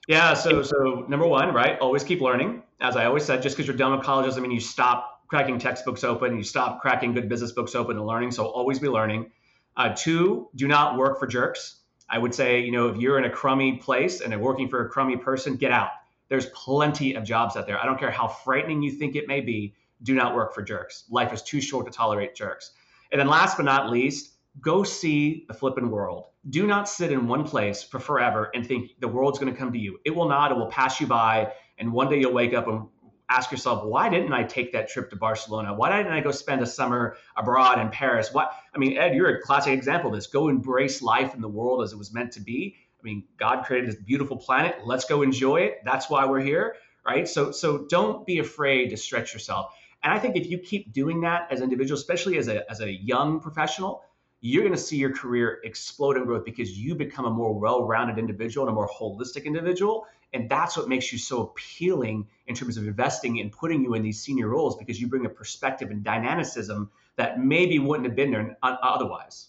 Yeah. 0.09 0.35
So, 0.35 0.63
so 0.63 1.07
number 1.09 1.27
one, 1.27 1.55
right? 1.55 1.79
Always 1.79 2.03
keep 2.03 2.21
learning. 2.21 2.63
As 2.81 2.97
I 2.97 3.05
always 3.05 3.25
said, 3.25 3.43
just 3.43 3.57
because 3.57 3.69
you're 3.69 3.77
done 3.77 3.93
with 3.93 4.05
college 4.05 4.27
doesn't 4.27 4.43
mean 4.43 4.51
you 4.51 4.61
stop 4.61 5.23
cracking 5.29 5.59
textbooks 5.59 6.05
open. 6.05 6.37
You 6.37 6.43
stop 6.43 6.81
cracking 6.81 7.15
good 7.15 7.29
business 7.29 7.53
books 7.53 7.75
open 7.75 7.97
and 7.97 8.07
learning. 8.07 8.33
So 8.33 8.47
always 8.47 8.79
be 8.79 8.89
learning. 8.89 9.31
Uh, 9.77 9.95
two, 9.97 10.49
do 10.55 10.69
not 10.69 10.99
work 10.99 11.19
for 11.19 11.27
jerks. 11.27 11.77
I 12.09 12.19
would 12.19 12.35
say, 12.35 12.61
you 12.61 12.73
know, 12.73 12.89
if 12.89 12.99
you're 12.99 13.17
in 13.17 13.25
a 13.25 13.31
crummy 13.31 13.79
place 13.79 14.21
and 14.21 14.39
working 14.41 14.69
for 14.69 14.85
a 14.85 14.89
crummy 14.89 15.17
person, 15.17 15.57
get 15.57 15.73
out. 15.73 15.89
There's 16.29 16.47
plenty 16.47 17.15
of 17.15 17.25
jobs 17.25 17.57
out 17.57 17.67
there. 17.67 17.79
I 17.79 17.87
don't 17.87 17.99
care 17.99 18.11
how 18.11 18.29
frightening 18.29 18.83
you 18.83 18.91
think 18.91 19.17
it 19.17 19.29
may 19.29 19.41
be. 19.41 19.75
Do 20.03 20.15
not 20.15 20.35
work 20.35 20.55
for 20.55 20.63
jerks. 20.63 21.05
Life 21.11 21.33
is 21.33 21.43
too 21.43 21.61
short 21.61 21.87
to 21.87 21.93
tolerate 21.93 22.35
jerks. 22.35 22.73
And 23.13 23.21
then 23.21 23.29
last 23.29 23.57
but 23.57 23.65
not 23.65 23.91
least, 23.91 24.33
go 24.61 24.83
see 24.83 25.45
the 25.49 25.55
flipping 25.55 25.91
world. 25.91 26.27
Do 26.49 26.67
not 26.67 26.89
sit 26.89 27.13
in 27.13 27.29
one 27.29 27.45
place 27.45 27.83
for 27.83 28.01
forever 28.01 28.51
and 28.55 28.67
think 28.67 28.93
the 28.99 29.09
world's 29.09 29.39
going 29.39 29.53
to 29.53 29.59
come 29.59 29.73
to 29.73 29.79
you. 29.79 29.99
It 30.05 30.11
will 30.11 30.29
not. 30.29 30.51
It 30.51 30.57
will 30.57 30.67
pass 30.71 31.01
you 31.01 31.07
by. 31.07 31.53
And 31.79 31.93
one 31.93 32.09
day 32.09 32.19
you'll 32.21 32.33
wake 32.33 32.53
up 32.53 32.67
and 32.67 32.89
ask 33.29 33.51
yourself, 33.51 33.85
why 33.85 34.09
didn't 34.09 34.33
I 34.33 34.43
take 34.43 34.73
that 34.73 34.89
trip 34.89 35.11
to 35.11 35.17
Barcelona? 35.17 35.73
Why 35.73 35.97
didn't 35.97 36.13
I 36.13 36.21
go 36.21 36.33
spend 36.33 36.61
a 36.61 36.67
summer 36.67 37.17
abroad 37.37 37.81
in 37.81 37.89
Paris? 37.89 38.33
What 38.33 38.53
I 38.75 38.79
mean, 38.79 38.99
Ed, 38.99 39.15
you're 39.15 39.29
a 39.29 39.41
classic 39.41 39.73
example 39.73 40.11
of 40.11 40.17
this. 40.17 40.27
Go 40.27 40.49
embrace 40.49 41.01
life 41.01 41.35
in 41.35 41.41
the 41.41 41.49
world 41.49 41.83
as 41.83 41.93
it 41.93 41.99
was 41.99 42.13
meant 42.13 42.33
to 42.33 42.41
be. 42.41 42.77
I 43.01 43.03
mean, 43.03 43.25
God 43.39 43.65
created 43.65 43.89
this 43.89 44.01
beautiful 44.01 44.37
planet. 44.37 44.77
Let's 44.85 45.07
go 45.07 45.23
enjoy 45.23 45.63
it. 45.63 45.79
That's 45.85 46.11
why 46.11 46.27
we're 46.27 46.41
here, 46.41 46.77
right? 47.07 47.27
So 47.27 47.53
so 47.53 47.87
don't 47.89 48.27
be 48.27 48.39
afraid 48.39 48.91
to 48.91 48.97
stretch 48.97 49.33
yourself. 49.33 49.75
And 50.03 50.13
I 50.13 50.19
think 50.19 50.37
if 50.37 50.47
you 50.49 50.59
keep 50.59 50.93
doing 50.93 51.21
that 51.23 51.49
as 51.51 51.61
an 51.61 51.65
individual, 51.65 51.99
especially 51.99 52.37
as 52.37 52.49
a 52.49 52.71
as 52.71 52.81
a 52.81 52.91
young 52.93 53.41
professional, 53.41 54.03
you're 54.45 54.63
going 54.63 54.75
to 54.75 54.81
see 54.81 54.97
your 54.97 55.15
career 55.15 55.61
explode 55.65 56.17
in 56.17 56.25
growth 56.25 56.45
because 56.45 56.79
you 56.79 56.95
become 56.95 57.25
a 57.25 57.31
more 57.31 57.59
well-rounded 57.59 58.19
individual 58.19 58.67
and 58.67 58.73
a 58.73 58.75
more 58.75 58.89
holistic 58.89 59.45
individual 59.45 60.07
and 60.35 60.49
that's 60.49 60.77
what 60.77 60.89
makes 60.89 61.13
you 61.13 61.19
so 61.19 61.43
appealing 61.43 62.27
in 62.47 62.55
terms 62.55 62.77
of 62.77 62.87
investing 62.87 63.41
and 63.41 63.53
putting 63.53 63.83
you 63.83 63.95
in 63.95 64.03
these 64.03 64.21
senior 64.21 64.49
roles 64.49 64.77
because 64.77 65.01
you 65.01 65.07
bring 65.07 65.27
a 65.27 65.29
perspective 65.29 65.91
and 65.91 66.03
dynamicism 66.03 66.91
that 67.17 67.39
maybe 67.39 67.79
wouldn't 67.79 68.07
have 68.07 68.17
been 68.17 68.31
there 68.31 68.57
otherwise. 68.63 69.49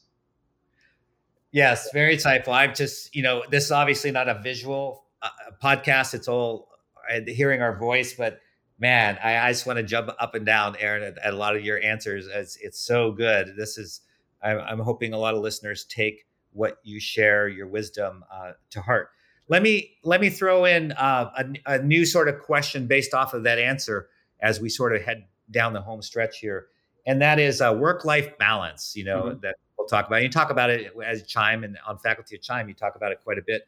Yes, 1.51 1.89
very 1.93 2.17
insightful. 2.17 2.49
I'm 2.49 2.73
just, 2.75 3.15
you 3.15 3.23
know, 3.23 3.43
this 3.49 3.65
is 3.65 3.71
obviously 3.71 4.11
not 4.11 4.27
a 4.27 4.41
visual 4.41 5.05
uh, 5.21 5.29
podcast. 5.61 6.13
It's 6.13 6.27
all 6.27 6.67
uh, 7.09 7.19
hearing 7.27 7.61
our 7.61 7.77
voice, 7.77 8.13
but 8.13 8.41
man, 8.79 9.17
I, 9.23 9.37
I, 9.37 9.51
just 9.51 9.65
want 9.65 9.77
to 9.77 9.83
jump 9.83 10.09
up 10.19 10.35
and 10.35 10.45
down, 10.45 10.75
Aaron, 10.79 11.03
at, 11.03 11.17
at 11.19 11.33
a 11.33 11.37
lot 11.37 11.55
of 11.55 11.63
your 11.63 11.79
answers. 11.79 12.27
It's, 12.27 12.57
it's 12.57 12.79
so 12.79 13.11
good. 13.11 13.55
This 13.55 13.77
is, 13.77 14.01
I'm, 14.43 14.59
I'm, 14.59 14.79
hoping 14.79 15.13
a 15.13 15.17
lot 15.17 15.33
of 15.33 15.41
listeners 15.41 15.85
take 15.85 16.25
what 16.51 16.77
you 16.83 16.99
share, 16.99 17.47
your 17.47 17.67
wisdom, 17.67 18.23
uh, 18.31 18.53
to 18.71 18.81
heart. 18.81 19.09
Let 19.49 19.61
me 19.61 19.97
let 20.03 20.21
me 20.21 20.29
throw 20.29 20.65
in 20.65 20.93
uh, 20.93 21.31
a, 21.37 21.73
a, 21.73 21.83
new 21.83 22.05
sort 22.05 22.29
of 22.29 22.39
question 22.39 22.87
based 22.87 23.13
off 23.13 23.33
of 23.33 23.43
that 23.43 23.59
answer 23.59 24.07
as 24.39 24.61
we 24.61 24.69
sort 24.69 24.95
of 24.95 25.01
head 25.01 25.25
down 25.51 25.73
the 25.73 25.81
home 25.81 26.01
stretch 26.01 26.39
here, 26.39 26.67
and 27.05 27.21
that 27.21 27.39
is 27.39 27.61
uh, 27.61 27.75
work 27.77 28.05
life 28.05 28.37
balance. 28.37 28.95
You 28.95 29.03
know 29.03 29.23
mm-hmm. 29.23 29.39
that 29.41 29.55
we'll 29.77 29.87
talk 29.87 30.07
about. 30.07 30.23
You 30.23 30.29
talk 30.29 30.49
about 30.49 30.69
it 30.69 30.93
as 31.05 31.23
Chime 31.23 31.63
and 31.63 31.77
on 31.85 31.97
faculty 31.97 32.35
at 32.35 32.41
Chime. 32.41 32.69
You 32.69 32.73
talk 32.73 32.95
about 32.95 33.11
it 33.11 33.19
quite 33.23 33.37
a 33.37 33.41
bit. 33.41 33.67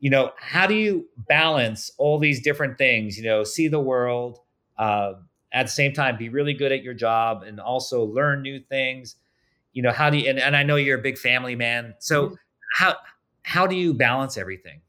You 0.00 0.10
know, 0.10 0.32
how 0.36 0.66
do 0.66 0.74
you 0.74 1.08
balance 1.16 1.92
all 1.98 2.18
these 2.18 2.42
different 2.42 2.76
things? 2.76 3.16
You 3.16 3.24
know, 3.24 3.44
see 3.44 3.68
the 3.68 3.80
world. 3.80 4.40
Uh, 4.76 5.14
at 5.52 5.66
the 5.66 5.72
same 5.72 5.92
time, 5.92 6.16
be 6.16 6.28
really 6.28 6.54
good 6.54 6.72
at 6.72 6.82
your 6.82 6.94
job 6.94 7.42
and 7.42 7.60
also 7.60 8.04
learn 8.04 8.42
new 8.42 8.58
things. 8.58 9.16
You 9.72 9.82
know, 9.82 9.92
how 9.92 10.10
do 10.10 10.18
you? 10.18 10.28
And, 10.28 10.38
and 10.38 10.56
I 10.56 10.62
know 10.62 10.76
you're 10.76 10.98
a 10.98 11.02
big 11.02 11.18
family 11.18 11.56
man. 11.56 11.94
So 11.98 12.26
mm-hmm. 12.26 12.34
how 12.76 12.96
how 13.42 13.66
do 13.66 13.74
you 13.74 13.94
balance 13.94 14.36
everything? 14.36 14.80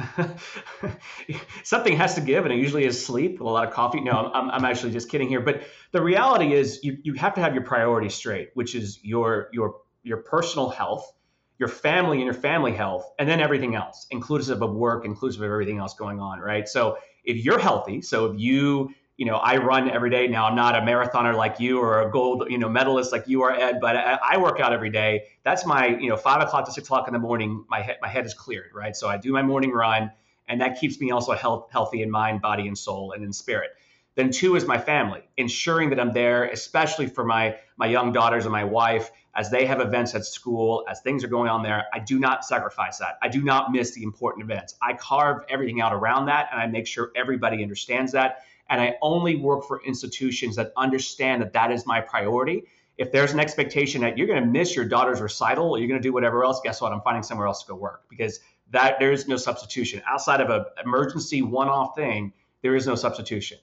something 1.64 1.96
has 1.96 2.14
to 2.14 2.20
give, 2.20 2.44
and 2.44 2.52
it 2.52 2.58
usually 2.58 2.84
is 2.84 3.04
sleep, 3.04 3.40
a 3.40 3.44
lot 3.44 3.66
of 3.66 3.74
coffee. 3.74 4.00
No, 4.00 4.30
I'm, 4.32 4.50
I'm 4.50 4.64
actually 4.64 4.92
just 4.92 5.10
kidding 5.10 5.28
here. 5.28 5.40
But 5.40 5.62
the 5.90 6.00
reality 6.00 6.52
is, 6.52 6.82
you, 6.82 6.98
you 7.02 7.14
have 7.14 7.34
to 7.34 7.40
have 7.40 7.54
your 7.54 7.64
priorities 7.64 8.14
straight, 8.14 8.50
which 8.54 8.74
is 8.74 9.00
your 9.02 9.48
your 9.52 9.76
your 10.02 10.18
personal 10.18 10.70
health, 10.70 11.12
your 11.58 11.68
family 11.68 12.18
and 12.18 12.24
your 12.24 12.34
family 12.34 12.72
health, 12.72 13.10
and 13.18 13.28
then 13.28 13.40
everything 13.40 13.74
else, 13.74 14.06
inclusive 14.10 14.62
of 14.62 14.72
work, 14.72 15.04
inclusive 15.04 15.42
of 15.42 15.50
everything 15.50 15.78
else 15.78 15.94
going 15.94 16.20
on, 16.20 16.38
right? 16.40 16.68
So 16.68 16.98
if 17.24 17.44
you're 17.44 17.58
healthy, 17.58 18.02
so 18.02 18.26
if 18.26 18.40
you 18.40 18.90
you 19.22 19.26
know, 19.26 19.36
I 19.36 19.58
run 19.58 19.88
every 19.88 20.10
day. 20.10 20.26
Now 20.26 20.46
I'm 20.46 20.56
not 20.56 20.74
a 20.74 20.80
marathoner 20.80 21.32
like 21.32 21.60
you 21.60 21.78
or 21.78 22.02
a 22.02 22.10
gold, 22.10 22.46
you 22.50 22.58
know, 22.58 22.68
medalist 22.68 23.12
like 23.12 23.28
you 23.28 23.42
are, 23.42 23.52
Ed, 23.52 23.78
but 23.80 23.94
I, 23.94 24.18
I, 24.30 24.38
work 24.38 24.58
out 24.58 24.72
every 24.72 24.90
day. 24.90 25.26
That's 25.44 25.64
my, 25.64 25.86
you 25.86 26.08
know, 26.08 26.16
five 26.16 26.42
o'clock 26.42 26.64
to 26.66 26.72
six 26.72 26.88
o'clock 26.88 27.06
in 27.06 27.12
the 27.12 27.20
morning. 27.20 27.64
My 27.68 27.82
head, 27.82 27.98
my 28.02 28.08
head 28.08 28.26
is 28.26 28.34
cleared, 28.34 28.72
right? 28.74 28.96
So 28.96 29.06
I 29.08 29.18
do 29.18 29.30
my 29.30 29.42
morning 29.42 29.70
run, 29.70 30.10
and 30.48 30.60
that 30.60 30.80
keeps 30.80 30.98
me 30.98 31.12
also 31.12 31.34
health, 31.34 31.68
healthy 31.70 32.02
in 32.02 32.10
mind, 32.10 32.42
body, 32.42 32.66
and 32.66 32.76
soul, 32.76 33.12
and 33.12 33.22
in 33.22 33.32
spirit. 33.32 33.70
Then 34.16 34.32
two 34.32 34.56
is 34.56 34.66
my 34.66 34.76
family, 34.76 35.22
ensuring 35.36 35.90
that 35.90 36.00
I'm 36.00 36.12
there, 36.12 36.46
especially 36.46 37.06
for 37.06 37.24
my 37.24 37.58
my 37.76 37.86
young 37.86 38.10
daughters 38.12 38.44
and 38.44 38.52
my 38.52 38.64
wife 38.64 39.12
as 39.36 39.52
they 39.52 39.66
have 39.66 39.80
events 39.80 40.16
at 40.16 40.26
school, 40.26 40.84
as 40.90 41.00
things 41.00 41.22
are 41.22 41.28
going 41.28 41.48
on 41.48 41.62
there. 41.62 41.84
I 41.94 42.00
do 42.00 42.18
not 42.18 42.44
sacrifice 42.44 42.98
that. 42.98 43.18
I 43.22 43.28
do 43.28 43.42
not 43.44 43.70
miss 43.70 43.92
the 43.92 44.02
important 44.02 44.44
events. 44.44 44.74
I 44.82 44.94
carve 44.94 45.44
everything 45.48 45.80
out 45.80 45.92
around 45.92 46.26
that, 46.26 46.48
and 46.50 46.60
I 46.60 46.66
make 46.66 46.88
sure 46.88 47.12
everybody 47.14 47.62
understands 47.62 48.10
that 48.12 48.42
and 48.72 48.80
I 48.80 48.96
only 49.02 49.36
work 49.36 49.64
for 49.68 49.84
institutions 49.84 50.56
that 50.56 50.72
understand 50.78 51.42
that 51.42 51.52
that 51.52 51.70
is 51.70 51.86
my 51.86 52.00
priority. 52.00 52.64
if 52.98 53.10
there's 53.10 53.32
an 53.32 53.40
expectation 53.40 54.02
that 54.02 54.18
you're 54.18 54.26
going 54.26 54.42
to 54.42 54.48
miss 54.48 54.76
your 54.76 54.84
daughter's 54.84 55.20
recital 55.20 55.70
or 55.70 55.78
you're 55.78 55.88
going 55.88 56.00
to 56.00 56.06
do 56.06 56.12
whatever 56.12 56.44
else, 56.44 56.60
guess 56.62 56.80
what? 56.80 56.92
I'm 56.92 57.00
finding 57.00 57.22
somewhere 57.22 57.46
else 57.46 57.62
to 57.62 57.68
go 57.68 57.74
work 57.74 58.02
because 58.08 58.40
that 58.70 58.98
there 58.98 59.12
is 59.12 59.26
no 59.28 59.36
substitution 59.36 60.02
outside 60.06 60.40
of 60.40 60.50
an 60.50 60.64
emergency 60.84 61.42
one-off 61.42 61.94
thing. 61.96 62.32
There 62.62 62.76
is 62.76 62.86
no 62.86 62.94
substitution. 62.94 63.58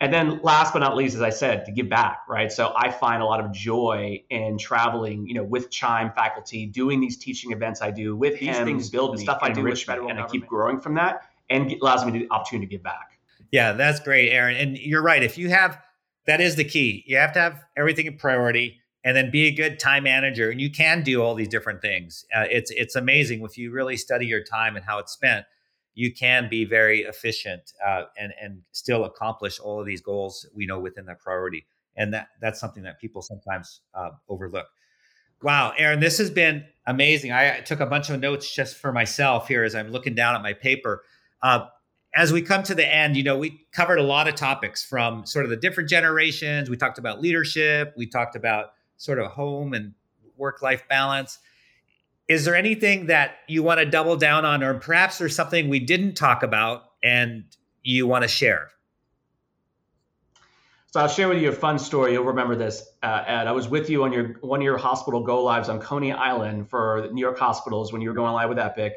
And 0.00 0.14
then 0.14 0.40
last 0.42 0.72
but 0.72 0.78
not 0.78 0.96
least, 0.96 1.16
as 1.16 1.22
I 1.22 1.30
said, 1.30 1.64
to 1.64 1.72
give 1.72 1.88
back, 1.88 2.20
right? 2.28 2.52
So 2.52 2.72
I 2.76 2.90
find 2.90 3.20
a 3.20 3.26
lot 3.26 3.40
of 3.40 3.50
joy 3.50 4.22
in 4.30 4.56
traveling, 4.56 5.26
you 5.26 5.34
know, 5.34 5.42
with 5.42 5.70
Chime 5.70 6.12
faculty, 6.12 6.66
doing 6.66 7.00
these 7.00 7.16
teaching 7.16 7.50
events 7.50 7.82
I 7.82 7.90
do 7.90 8.14
with 8.14 8.38
these 8.38 8.56
things 8.58 8.90
build 8.90 9.16
me, 9.16 9.24
stuff 9.24 9.40
I 9.42 9.50
do 9.50 9.64
with 9.64 9.78
and 9.80 9.86
government. 9.86 10.20
I 10.20 10.26
keep 10.28 10.46
growing 10.46 10.78
from 10.78 10.94
that 10.94 11.22
and 11.50 11.72
allows 11.82 12.06
me 12.06 12.12
the 12.12 12.28
opportunity 12.30 12.66
to 12.66 12.70
give 12.70 12.84
back. 12.84 13.17
Yeah, 13.50 13.72
that's 13.72 14.00
great, 14.00 14.30
Aaron. 14.30 14.56
And 14.56 14.76
you're 14.78 15.02
right. 15.02 15.22
If 15.22 15.38
you 15.38 15.48
have 15.50 15.78
that 16.26 16.40
is 16.42 16.56
the 16.56 16.64
key. 16.64 17.04
You 17.06 17.16
have 17.16 17.32
to 17.32 17.40
have 17.40 17.64
everything 17.76 18.04
in 18.06 18.18
priority 18.18 18.80
and 19.02 19.16
then 19.16 19.30
be 19.30 19.46
a 19.46 19.50
good 19.50 19.78
time 19.78 20.02
manager 20.02 20.50
and 20.50 20.60
you 20.60 20.70
can 20.70 21.02
do 21.02 21.22
all 21.22 21.34
these 21.34 21.48
different 21.48 21.80
things. 21.80 22.24
Uh, 22.34 22.44
it's 22.50 22.70
it's 22.72 22.96
amazing 22.96 23.42
if 23.42 23.56
you 23.56 23.70
really 23.72 23.96
study 23.96 24.26
your 24.26 24.44
time 24.44 24.76
and 24.76 24.84
how 24.84 24.98
it's 24.98 25.12
spent 25.12 25.46
you 25.98 26.14
can 26.14 26.48
be 26.48 26.64
very 26.64 27.00
efficient 27.00 27.72
uh, 27.84 28.04
and 28.16 28.32
and 28.40 28.62
still 28.70 29.04
accomplish 29.04 29.58
all 29.58 29.80
of 29.80 29.86
these 29.86 30.00
goals 30.00 30.46
we 30.54 30.64
know 30.64 30.78
within 30.78 31.04
that 31.06 31.18
priority 31.18 31.66
and 31.96 32.14
that 32.14 32.28
that's 32.40 32.60
something 32.60 32.84
that 32.84 33.00
people 33.00 33.20
sometimes 33.20 33.80
uh, 33.94 34.10
overlook 34.28 34.66
wow 35.42 35.72
aaron 35.76 36.00
this 36.00 36.18
has 36.18 36.30
been 36.30 36.64
amazing 36.86 37.32
I, 37.32 37.60
took 37.60 37.80
a 37.80 37.86
bunch 37.86 38.10
of 38.10 38.20
notes 38.20 38.54
just 38.54 38.76
for 38.76 38.92
myself 38.92 39.48
here 39.48 39.64
as 39.64 39.74
i'm 39.74 39.90
looking 39.90 40.14
down 40.14 40.36
at 40.36 40.42
my 40.42 40.52
paper 40.52 41.02
uh, 41.42 41.66
as 42.18 42.32
we 42.32 42.42
come 42.42 42.62
to 42.62 42.74
the 42.74 42.86
end 42.86 43.16
you 43.16 43.22
know 43.22 43.38
we 43.38 43.64
covered 43.72 43.98
a 43.98 44.02
lot 44.02 44.28
of 44.28 44.34
topics 44.34 44.84
from 44.84 45.24
sort 45.24 45.44
of 45.44 45.50
the 45.50 45.56
different 45.56 45.88
generations 45.88 46.68
we 46.68 46.76
talked 46.76 46.98
about 46.98 47.20
leadership 47.20 47.94
we 47.96 48.06
talked 48.06 48.36
about 48.36 48.72
sort 48.96 49.18
of 49.18 49.30
home 49.30 49.72
and 49.72 49.94
work 50.36 50.60
life 50.60 50.82
balance 50.88 51.38
is 52.28 52.44
there 52.44 52.54
anything 52.54 53.06
that 53.06 53.38
you 53.48 53.62
want 53.62 53.80
to 53.80 53.86
double 53.86 54.16
down 54.16 54.44
on, 54.44 54.62
or 54.62 54.74
perhaps 54.74 55.18
there's 55.18 55.34
something 55.34 55.68
we 55.68 55.80
didn't 55.80 56.14
talk 56.14 56.42
about 56.42 56.84
and 57.02 57.44
you 57.82 58.06
want 58.06 58.22
to 58.22 58.28
share? 58.28 58.68
So 60.92 61.00
I'll 61.00 61.08
share 61.08 61.28
with 61.28 61.38
you 61.38 61.48
a 61.48 61.52
fun 61.52 61.78
story. 61.78 62.12
You'll 62.12 62.24
remember 62.24 62.54
this, 62.54 62.86
uh, 63.02 63.24
Ed. 63.26 63.46
I 63.46 63.52
was 63.52 63.68
with 63.68 63.90
you 63.90 64.04
on 64.04 64.12
your 64.12 64.34
one 64.40 64.60
of 64.60 64.64
your 64.64 64.78
hospital 64.78 65.22
go 65.22 65.42
lives 65.42 65.68
on 65.68 65.80
Coney 65.80 66.12
Island 66.12 66.68
for 66.68 67.08
New 67.12 67.20
York 67.20 67.38
hospitals 67.38 67.92
when 67.92 68.02
you 68.02 68.08
were 68.08 68.14
going 68.14 68.32
live 68.32 68.48
with 68.48 68.58
Epic, 68.58 68.94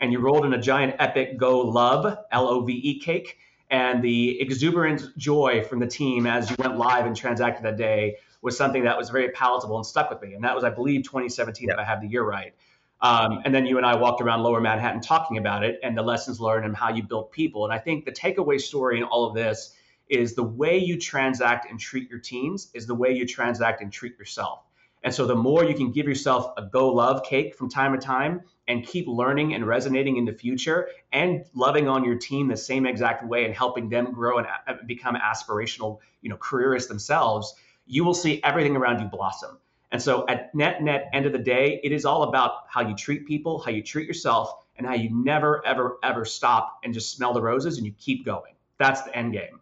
and 0.00 0.12
you 0.12 0.18
rolled 0.18 0.44
in 0.44 0.52
a 0.52 0.60
giant 0.60 0.96
Epic 0.98 1.36
Go 1.36 1.60
Love 1.60 2.18
L 2.30 2.48
O 2.48 2.60
V 2.60 2.72
E 2.72 3.00
cake, 3.00 3.38
and 3.70 4.02
the 4.02 4.40
exuberant 4.40 5.16
joy 5.16 5.64
from 5.64 5.78
the 5.78 5.86
team 5.86 6.26
as 6.26 6.50
you 6.50 6.56
went 6.58 6.76
live 6.76 7.06
and 7.06 7.16
transacted 7.16 7.64
that 7.64 7.76
day 7.76 8.16
was 8.42 8.56
something 8.56 8.84
that 8.84 8.98
was 8.98 9.08
very 9.08 9.30
palatable 9.30 9.76
and 9.76 9.86
stuck 9.86 10.10
with 10.10 10.20
me. 10.20 10.34
And 10.34 10.44
that 10.44 10.54
was, 10.54 10.64
I 10.64 10.70
believe, 10.70 11.02
2017, 11.04 11.68
yep. 11.68 11.74
if 11.74 11.80
I 11.80 11.84
have 11.84 12.02
the 12.02 12.06
year 12.06 12.22
right. 12.22 12.52
Um, 13.00 13.40
and 13.44 13.54
then 13.54 13.66
you 13.66 13.76
and 13.76 13.86
I 13.86 13.96
walked 13.96 14.20
around 14.20 14.42
Lower 14.42 14.60
Manhattan 14.60 15.00
talking 15.00 15.38
about 15.38 15.64
it 15.64 15.78
and 15.82 15.96
the 15.96 16.02
lessons 16.02 16.40
learned 16.40 16.64
and 16.64 16.76
how 16.76 16.90
you 16.90 17.02
built 17.02 17.32
people. 17.32 17.64
And 17.64 17.72
I 17.72 17.78
think 17.78 18.04
the 18.04 18.12
takeaway 18.12 18.60
story 18.60 18.98
in 18.98 19.04
all 19.04 19.26
of 19.26 19.34
this 19.34 19.74
is 20.08 20.34
the 20.34 20.42
way 20.42 20.78
you 20.78 20.98
transact 20.98 21.70
and 21.70 21.80
treat 21.80 22.08
your 22.08 22.18
teams 22.18 22.70
is 22.74 22.86
the 22.86 22.94
way 22.94 23.12
you 23.12 23.26
transact 23.26 23.82
and 23.82 23.92
treat 23.92 24.18
yourself. 24.18 24.60
And 25.04 25.14
so 25.14 25.26
the 25.26 25.36
more 25.36 25.64
you 25.64 25.74
can 25.74 25.92
give 25.92 26.08
yourself 26.08 26.54
a 26.56 26.62
go 26.62 26.90
love 26.90 27.24
cake 27.24 27.54
from 27.54 27.68
time 27.68 27.92
to 27.92 27.98
time 27.98 28.40
and 28.66 28.84
keep 28.84 29.06
learning 29.06 29.52
and 29.52 29.66
resonating 29.66 30.16
in 30.16 30.24
the 30.24 30.32
future 30.32 30.88
and 31.12 31.44
loving 31.54 31.86
on 31.88 32.04
your 32.04 32.16
team 32.16 32.48
the 32.48 32.56
same 32.56 32.86
exact 32.86 33.24
way 33.24 33.44
and 33.44 33.54
helping 33.54 33.90
them 33.90 34.12
grow 34.12 34.38
and 34.38 34.46
uh, 34.66 34.74
become 34.86 35.14
aspirational, 35.14 35.98
you 36.22 36.30
know, 36.30 36.38
careerists 36.38 36.88
themselves, 36.88 37.54
you 37.86 38.02
will 38.02 38.14
see 38.14 38.42
everything 38.42 38.76
around 38.76 38.98
you 38.98 39.06
blossom. 39.06 39.58
And 39.92 40.00
so 40.00 40.26
at 40.26 40.54
net 40.54 40.82
net 40.82 41.10
end 41.12 41.26
of 41.26 41.32
the 41.32 41.38
day, 41.38 41.80
it 41.84 41.92
is 41.92 42.06
all 42.06 42.22
about 42.22 42.64
how 42.68 42.80
you 42.80 42.96
treat 42.96 43.26
people, 43.26 43.58
how 43.58 43.70
you 43.70 43.82
treat 43.82 44.08
yourself, 44.08 44.54
and 44.78 44.86
how 44.86 44.94
you 44.94 45.10
never, 45.12 45.64
ever, 45.66 45.98
ever 46.02 46.24
stop 46.24 46.80
and 46.82 46.94
just 46.94 47.14
smell 47.14 47.34
the 47.34 47.42
roses 47.42 47.76
and 47.76 47.86
you 47.86 47.92
keep 47.98 48.24
going. 48.24 48.54
That's 48.78 49.02
the 49.02 49.14
end 49.14 49.34
game. 49.34 49.60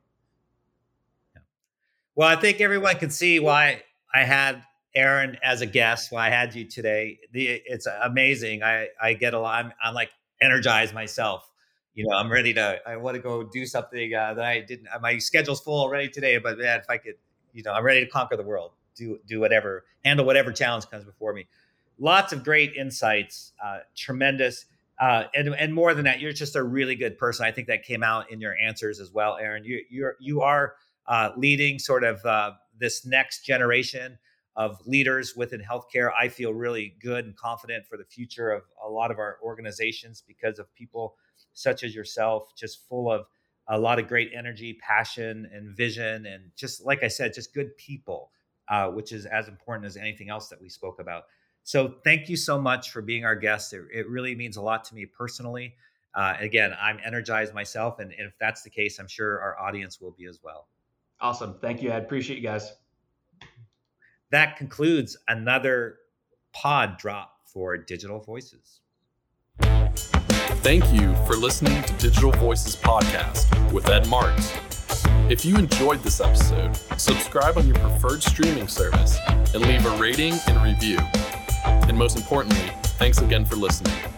Well, 2.15 2.29
I 2.29 2.37
think 2.37 2.61
everyone 2.61 2.97
can 2.97 3.11
see 3.11 3.41
why 3.41 3.83
I 4.15 4.23
had 4.23 4.63
Aaron 4.95 5.37
as 5.43 5.61
a 5.61 5.67
guest, 5.67 6.13
why 6.13 6.27
I 6.27 6.31
had 6.31 6.55
you 6.55 6.65
today. 6.65 7.19
The, 7.33 7.63
it's 7.65 7.87
amazing. 7.87 8.63
I, 8.63 8.89
I 9.01 9.15
get 9.15 9.35
a 9.35 9.39
lot, 9.39 9.65
I'm, 9.65 9.73
I'm 9.83 9.95
like 9.95 10.11
energized 10.41 10.95
myself. 10.95 11.51
You 11.95 12.07
know, 12.09 12.17
I'm 12.17 12.31
ready 12.31 12.55
to, 12.55 12.79
I 12.87 12.97
want 12.97 13.17
to 13.17 13.23
go 13.23 13.43
do 13.43 13.67
something 13.67 14.15
uh, 14.15 14.35
that 14.35 14.45
I 14.45 14.61
didn't, 14.61 14.89
my 15.01 15.19
schedule's 15.19 15.61
full 15.61 15.81
already 15.81 16.09
today, 16.09 16.39
but 16.39 16.59
man, 16.59 16.81
if 16.81 16.89
I 16.89 16.97
could, 16.97 17.15
you 17.53 17.63
know, 17.63 17.73
I'm 17.73 17.85
ready 17.85 18.05
to 18.05 18.11
conquer 18.11 18.37
the 18.37 18.43
world 18.43 18.73
do 18.95 19.19
do 19.27 19.41
whatever, 19.41 19.85
handle 20.05 20.27
whatever 20.27 20.53
challenge 20.53 20.89
comes 20.91 21.05
before 21.05 21.33
me. 21.33 21.47
Lots 21.99 22.33
of 22.33 22.45
great 22.45 22.75
insights, 22.75 23.53
uh, 23.63 23.79
tremendous, 23.97 24.67
uh, 25.01 25.25
and 25.35 25.49
and 25.49 25.75
more 25.75 25.95
than 25.95 26.05
that, 26.05 26.21
you're 26.21 26.33
just 26.33 26.57
a 26.57 26.63
really 26.63 26.95
good 26.95 27.19
person. 27.19 27.45
I 27.47 27.53
think 27.53 27.69
that 27.69 27.83
came 27.83 28.03
out 28.03 28.31
in 28.31 28.41
your 28.41 28.57
answers 28.57 29.01
as 29.01 29.13
well, 29.13 29.37
Aaron. 29.41 29.65
You 29.65 29.85
you're 29.91 30.17
you 30.21 30.43
are 30.43 30.75
uh, 31.07 31.31
leading 31.37 31.79
sort 31.79 32.05
of 32.05 32.25
uh, 32.25 32.53
this 32.79 33.05
next 33.05 33.45
generation 33.45 34.19
of 34.57 34.79
leaders 34.87 35.35
within 35.37 35.61
healthcare. 35.61 36.11
I 36.19 36.29
feel 36.29 36.53
really 36.53 36.95
good 37.01 37.25
and 37.25 37.37
confident 37.37 37.87
for 37.87 37.97
the 37.97 38.05
future 38.05 38.51
of 38.51 38.63
a 38.85 38.89
lot 38.89 39.11
of 39.11 39.19
our 39.19 39.39
organizations 39.43 40.23
because 40.27 40.59
of 40.59 40.73
people 40.75 41.17
such 41.55 41.83
as 41.83 41.95
yourself, 41.95 42.55
just 42.57 42.89
full 42.89 43.11
of 43.11 43.27
a 43.69 43.79
lot 43.79 43.99
of 43.99 44.09
great 44.09 44.31
energy, 44.35 44.79
passion, 44.87 45.49
and 45.53 45.77
vision, 45.77 46.27
and 46.27 46.51
just 46.57 46.85
like 46.85 47.03
I 47.03 47.09
said, 47.09 47.33
just 47.33 47.55
good 47.55 47.77
people 47.77 48.31
uh, 48.69 48.89
which 48.89 49.13
is 49.13 49.27
as 49.27 49.49
important 49.49 49.87
as 49.87 49.97
anything 49.97 50.31
else 50.31 50.49
that 50.49 50.61
we 50.61 50.69
spoke 50.69 51.01
about. 51.01 51.25
So 51.63 51.95
thank 52.05 52.29
you 52.29 52.37
so 52.37 52.61
much 52.61 52.91
for 52.91 53.03
being 53.03 53.25
our 53.25 53.37
guest. 53.37 53.73
It, 53.73 53.83
it 53.93 54.09
really 54.09 54.35
means 54.35 54.57
a 54.57 54.63
lot 54.63 54.85
to 54.85 54.95
me 54.95 55.07
personally. 55.07 55.75
Uh, 56.15 56.35
again, 56.41 56.75
I'm 56.81 56.99
energized 57.05 57.55
myself, 57.55 57.99
and, 57.99 58.13
and 58.13 58.27
if 58.27 58.35
that's 58.39 58.63
the 58.63 58.71
case, 58.71 58.99
I'm 58.99 59.09
sure 59.09 59.41
our 59.41 59.59
audience 59.59 60.01
will 60.01 60.13
be 60.13 60.27
as 60.27 60.41
well. 60.43 60.69
Awesome. 61.21 61.59
Thank 61.61 61.83
you. 61.83 61.91
I 61.93 61.97
appreciate 61.97 62.37
you 62.37 62.43
guys. 62.43 62.73
That 64.33 64.57
concludes 64.57 65.17
another 65.29 65.99
pod 66.55 66.97
drop 66.97 67.35
for 67.45 67.77
Digital 67.77 68.19
Voices. 68.19 68.81
Thank 69.61 70.91
you 70.91 71.15
for 71.27 71.37
listening 71.37 71.83
to 71.83 71.93
Digital 71.95 72.33
Voices 72.33 72.75
Podcast 72.75 73.73
with 73.73 73.91
Ed 73.91 74.09
Marx. 74.09 74.57
If 75.29 75.45
you 75.45 75.57
enjoyed 75.57 76.03
this 76.03 76.21
episode, 76.21 76.75
subscribe 76.99 77.59
on 77.59 77.67
your 77.67 77.77
preferred 77.77 78.23
streaming 78.23 78.69
service 78.69 79.19
and 79.29 79.67
leave 79.67 79.85
a 79.85 79.97
rating 79.99 80.35
and 80.47 80.63
review. 80.63 80.99
And 81.67 81.99
most 81.99 82.17
importantly, 82.17 82.73
thanks 82.99 83.19
again 83.19 83.45
for 83.45 83.57
listening. 83.57 84.12